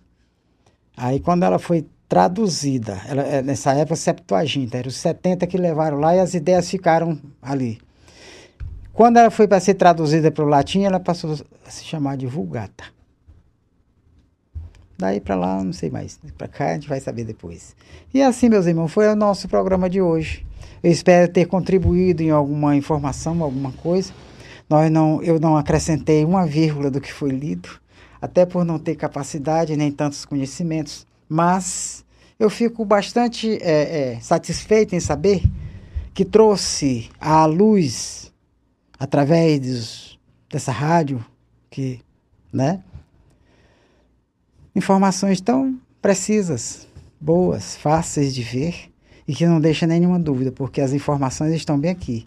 Aí 0.95 1.19
quando 1.21 1.45
ela 1.45 1.59
foi 1.59 1.87
traduzida, 2.07 3.01
ela, 3.09 3.23
é, 3.23 3.43
nessa 3.43 3.73
época 3.73 3.97
Septuaginta, 3.97 4.77
eram 4.77 4.89
os 4.89 4.97
70 4.97 5.47
que 5.47 5.57
levaram 5.57 5.99
lá 5.99 6.15
e 6.15 6.21
as 6.21 6.35
ideias 6.35 6.69
ficaram 6.69 7.19
ali. 7.41 7.79
Quando 8.93 9.17
ela 9.17 9.31
foi 9.31 9.49
para 9.49 9.61
ser 9.61 9.75
traduzida 9.75 10.31
para 10.31 10.45
o 10.45 10.49
latim, 10.49 10.83
ela 10.83 11.01
passou 11.01 11.33
a 11.67 11.71
se 11.71 11.85
chamar 11.85 12.17
de 12.17 12.27
Vulgata. 12.27 12.96
Daí 14.99 15.21
para 15.21 15.35
lá, 15.35 15.63
não 15.63 15.73
sei 15.73 15.91
mais. 15.91 16.19
Para 16.39 16.49
cá 16.49 16.71
a 16.71 16.75
gente 16.75 16.89
vai 16.89 17.01
saber 17.01 17.25
depois. 17.25 17.77
E 18.15 18.23
assim, 18.23 18.49
meus 18.49 18.67
irmãos, 18.67 18.93
foi 18.93 19.09
o 19.09 19.17
nosso 19.17 19.49
programa 19.49 19.91
de 19.91 20.01
hoje. 20.01 20.47
Eu 20.83 20.91
espero 20.91 21.31
ter 21.31 21.47
contribuído 21.47 22.23
em 22.23 22.31
alguma 22.31 22.75
informação, 22.75 23.43
alguma 23.43 23.73
coisa. 23.73 24.13
Nós 24.69 24.91
não, 24.91 25.23
eu 25.23 25.39
não 25.39 25.57
acrescentei 25.57 26.25
uma 26.25 26.47
vírgula 26.47 26.91
do 26.91 27.01
que 27.01 27.13
foi 27.13 27.31
lido, 27.31 27.69
até 28.21 28.45
por 28.47 28.65
não 28.65 28.79
ter 28.79 28.97
capacidade 28.97 29.77
nem 29.77 29.93
tantos 29.93 30.25
conhecimentos. 30.25 31.07
Mas 31.29 32.05
eu 32.39 32.51
fico 32.51 32.85
bastante 32.85 33.59
é, 33.63 34.15
é, 34.15 34.21
satisfeito 34.21 34.95
em 34.95 35.01
saber 35.01 35.43
que 36.13 36.25
trouxe 36.25 37.11
à 37.21 37.45
luz, 37.45 38.33
através 38.99 39.61
dos, 39.61 40.19
dessa 40.51 40.73
rádio, 40.73 41.25
que, 41.71 42.01
né? 42.53 42.83
Informações 44.77 45.41
tão 45.41 45.81
precisas, 46.03 46.87
boas, 47.19 47.75
fáceis 47.77 48.35
de 48.35 48.43
ver 48.43 48.93
e 49.27 49.35
que 49.35 49.47
não 49.47 49.59
deixa 49.59 49.87
nenhuma 49.87 50.19
dúvida, 50.19 50.53
porque 50.53 50.83
as 50.83 50.93
informações 50.93 51.55
estão 51.55 51.81
bem 51.81 51.91
aqui. 51.91 52.27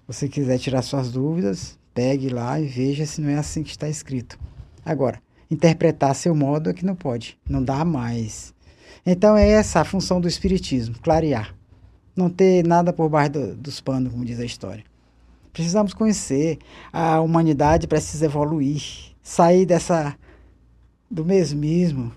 Se 0.00 0.06
você 0.06 0.26
quiser 0.26 0.58
tirar 0.58 0.80
suas 0.80 1.12
dúvidas, 1.12 1.78
pegue 1.92 2.30
lá 2.30 2.58
e 2.58 2.66
veja 2.66 3.04
se 3.04 3.20
não 3.20 3.28
é 3.28 3.34
assim 3.34 3.62
que 3.62 3.72
está 3.72 3.90
escrito. 3.90 4.38
Agora, 4.82 5.20
interpretar 5.50 6.14
seu 6.14 6.34
modo 6.34 6.70
é 6.70 6.72
que 6.72 6.86
não 6.86 6.94
pode, 6.94 7.38
não 7.46 7.62
dá 7.62 7.84
mais. 7.84 8.54
Então 9.04 9.36
é 9.36 9.46
essa 9.46 9.82
a 9.82 9.84
função 9.84 10.18
do 10.18 10.28
espiritismo, 10.28 10.94
clarear. 11.02 11.54
Não 12.16 12.30
ter 12.30 12.66
nada 12.66 12.90
por 12.90 13.10
baixo 13.10 13.32
do, 13.32 13.54
dos 13.54 13.82
panos, 13.82 14.10
como 14.10 14.24
diz 14.24 14.40
a 14.40 14.46
história. 14.46 14.84
Precisamos 15.52 15.92
conhecer, 15.92 16.58
a 16.90 17.20
humanidade 17.20 17.86
precisa 17.86 18.24
evoluir, 18.24 18.82
sair 19.22 19.66
dessa 19.66 20.16
do 21.10 21.24
mesmismo. 21.24 22.12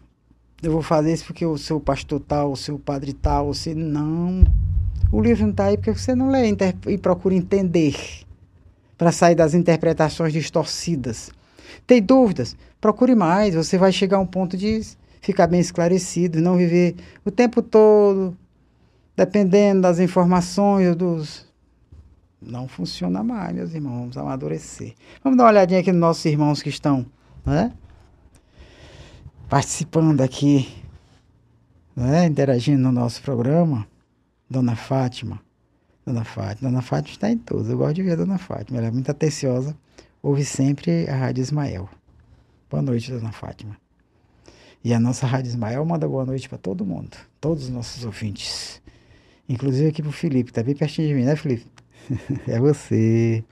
Eu 0.61 0.71
vou 0.71 0.81
fazer 0.81 1.11
isso 1.11 1.25
porque 1.25 1.45
o 1.45 1.57
seu 1.57 1.79
pastor 1.79 2.19
tal, 2.19 2.51
o 2.51 2.57
seu 2.57 2.77
padre 2.77 3.13
tal, 3.13 3.47
você 3.47 3.73
não. 3.73 4.43
O 5.11 5.21
livro 5.21 5.43
não 5.43 5.51
está 5.51 5.65
aí 5.65 5.77
porque 5.77 5.93
você 5.93 6.15
não 6.15 6.29
lê 6.29 6.55
e 6.87 6.97
procura 6.97 7.35
entender 7.35 7.95
para 8.97 9.11
sair 9.11 9.35
das 9.35 9.53
interpretações 9.53 10.31
distorcidas. 10.31 11.31
Tem 11.85 12.01
dúvidas? 12.01 12.55
Procure 12.79 13.15
mais, 13.15 13.55
você 13.55 13.77
vai 13.77 13.91
chegar 13.91 14.17
a 14.17 14.21
um 14.21 14.25
ponto 14.25 14.55
de 14.55 14.81
ficar 15.21 15.47
bem 15.47 15.59
esclarecido, 15.59 16.41
não 16.41 16.57
viver 16.57 16.95
o 17.25 17.31
tempo 17.31 17.61
todo 17.61 18.37
dependendo 19.15 19.81
das 19.81 19.99
informações 19.99 20.95
dos 20.95 21.45
não 22.41 22.67
funciona 22.67 23.23
mais, 23.23 23.53
meus 23.55 23.73
irmãos, 23.73 23.99
vamos 23.99 24.17
amadurecer. 24.17 24.93
Vamos 25.23 25.37
dar 25.37 25.45
uma 25.45 25.49
olhadinha 25.51 25.79
aqui 25.79 25.91
nos 25.91 26.01
nossos 26.01 26.25
irmãos 26.25 26.61
que 26.61 26.67
estão, 26.67 27.05
né? 27.45 27.71
Participando 29.53 30.21
aqui, 30.21 30.67
né, 31.95 32.25
interagindo 32.25 32.81
no 32.81 32.91
nosso 32.91 33.21
programa, 33.21 33.87
Dona 34.49 34.75
Fátima. 34.75 35.39
Dona 36.03 36.23
Fátima, 36.23 36.71
Dona 36.71 36.81
Fátima 36.81 37.13
está 37.13 37.29
em 37.29 37.37
todos. 37.37 37.69
Eu 37.69 37.77
gosto 37.77 37.93
de 37.93 38.01
ver 38.01 38.13
a 38.13 38.15
Dona 38.15 38.39
Fátima, 38.39 38.79
ela 38.79 38.87
é 38.87 38.91
muito 38.91 39.11
atenciosa, 39.11 39.77
ouve 40.23 40.43
sempre 40.43 41.07
a 41.07 41.15
Rádio 41.15 41.43
Ismael. 41.43 41.87
Boa 42.67 42.81
noite, 42.81 43.11
Dona 43.11 43.31
Fátima. 43.31 43.77
E 44.83 44.91
a 44.91 44.99
nossa 44.99 45.27
Rádio 45.27 45.49
Ismael 45.49 45.85
manda 45.85 46.07
boa 46.07 46.25
noite 46.25 46.49
para 46.49 46.57
todo 46.57 46.83
mundo, 46.83 47.15
todos 47.39 47.65
os 47.65 47.69
nossos 47.69 48.03
ouvintes. 48.03 48.81
Inclusive 49.47 49.89
aqui 49.89 50.01
para 50.01 50.09
o 50.09 50.11
Felipe, 50.11 50.49
está 50.49 50.63
bem 50.63 50.75
pertinho 50.75 51.09
de 51.09 51.13
mim, 51.13 51.25
né, 51.25 51.35
Felipe? 51.35 51.67
é 52.49 52.59
você. 52.59 53.43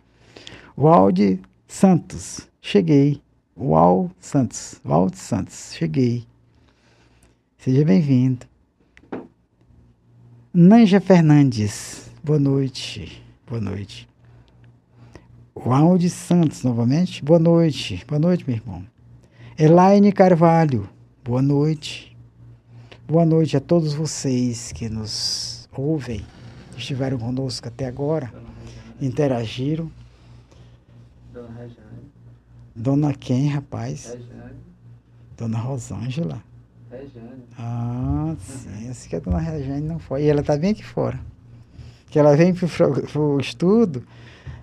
Walde 0.76 1.40
Santos, 1.68 2.50
cheguei. 2.60 3.22
Uau 3.56 4.10
Santos, 4.20 4.80
Uau 4.86 5.10
Santos, 5.14 5.74
cheguei. 5.76 6.26
Seja 7.58 7.84
bem-vindo. 7.84 8.46
Nanja 10.54 11.02
Fernandes, 11.02 12.10
boa 12.24 12.40
noite, 12.40 13.22
boa 13.46 13.60
noite. 13.60 14.08
De 16.00 16.10
Santos, 16.10 16.64
novamente, 16.64 17.24
boa 17.24 17.38
noite, 17.40 18.04
boa 18.08 18.20
noite, 18.20 18.46
meu 18.48 18.56
irmão. 18.56 18.86
Elaine 19.60 20.12
Carvalho, 20.14 20.90
boa 21.24 21.42
noite. 21.42 22.18
Boa 23.06 23.26
noite 23.26 23.58
a 23.58 23.60
todos 23.60 23.94
vocês 23.94 24.72
que 24.72 24.88
nos 24.88 25.68
ouvem, 25.74 26.26
estiveram 26.78 27.20
conosco 27.20 27.68
até 27.68 27.86
agora, 27.86 28.34
interagiram. 29.02 29.92
Dona 31.34 31.70
Dona 32.76 33.14
quem, 33.14 33.48
rapaz? 33.48 34.14
Rejane. 34.14 34.60
Dona 35.38 35.58
Rosângela. 35.58 36.44
Rejane. 36.90 37.44
Ah, 37.58 38.36
sim. 38.40 38.90
Essa 38.90 39.10
que 39.10 39.16
a 39.16 39.20
dona 39.20 39.40
Rejane 39.40 39.82
não 39.82 40.00
foi. 40.00 40.24
E 40.24 40.28
ela 40.28 40.44
tá 40.44 40.58
bem 40.58 40.72
aqui 40.72 40.84
fora. 40.84 41.20
Que 42.10 42.20
ela 42.20 42.36
vem 42.36 42.54
pro, 42.54 42.68
pro 42.68 43.40
estudo 43.40 44.04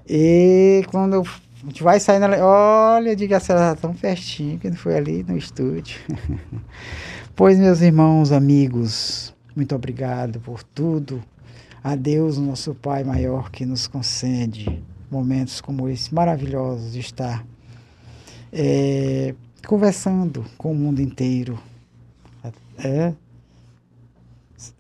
e 0.08 0.84
quando 0.90 1.20
a 1.20 1.66
gente 1.66 1.82
vai 1.82 2.00
saindo, 2.00 2.24
ela, 2.24 2.42
olha, 2.42 3.14
diga 3.14 3.36
a 3.36 3.40
ela 3.46 3.74
tá 3.74 3.82
tão 3.82 3.92
pertinho 3.92 4.58
que 4.58 4.70
não 4.70 4.76
foi 4.76 4.96
ali 4.96 5.22
no 5.22 5.36
estúdio. 5.36 6.00
pois, 7.36 7.58
meus 7.58 7.82
irmãos, 7.82 8.32
amigos, 8.32 9.34
muito 9.54 9.74
obrigado 9.74 10.40
por 10.40 10.62
tudo. 10.62 11.22
A 11.84 11.94
Deus, 11.94 12.38
nosso 12.38 12.74
Pai 12.74 13.04
maior, 13.04 13.50
que 13.50 13.66
nos 13.66 13.86
concede 13.86 14.82
momentos 15.10 15.60
como 15.60 15.88
esse 15.90 16.12
maravilhosos 16.14 16.92
de 16.92 17.00
estar 17.00 17.44
é, 18.52 19.34
conversando 19.66 20.44
com 20.56 20.72
o 20.72 20.74
mundo 20.74 21.00
inteiro 21.00 21.58
é, 22.78 23.12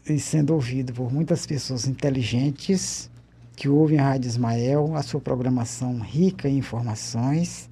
e 0.08 0.18
sendo 0.18 0.54
ouvido 0.54 0.92
por 0.92 1.12
muitas 1.12 1.46
pessoas 1.46 1.86
inteligentes 1.86 3.10
que 3.56 3.68
ouvem 3.68 3.98
a 3.98 4.10
Rádio 4.10 4.28
Ismael, 4.28 4.94
a 4.94 5.02
sua 5.02 5.20
programação 5.20 5.98
rica 6.00 6.48
em 6.48 6.58
informações 6.58 7.68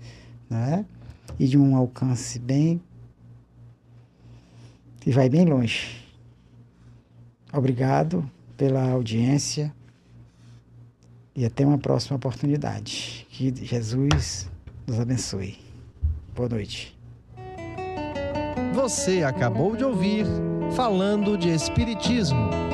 né, 0.50 0.84
e 1.38 1.46
de 1.46 1.56
um 1.56 1.76
alcance 1.76 2.38
bem 2.38 2.80
e 5.06 5.12
vai 5.12 5.28
bem 5.28 5.44
longe. 5.44 6.04
Obrigado 7.52 8.28
pela 8.56 8.90
audiência 8.90 9.72
E 11.34 11.44
até 11.44 11.64
uma 11.64 11.78
próxima 11.78 12.16
oportunidade. 12.16 13.26
Que 13.30 13.54
Jesus 13.64 14.50
nos 14.86 14.98
abençoe. 14.98 15.65
Boa 16.36 16.50
noite. 16.50 16.94
Você 18.74 19.22
acabou 19.22 19.74
de 19.74 19.82
ouvir 19.82 20.26
Falando 20.76 21.38
de 21.38 21.48
Espiritismo 21.48 22.65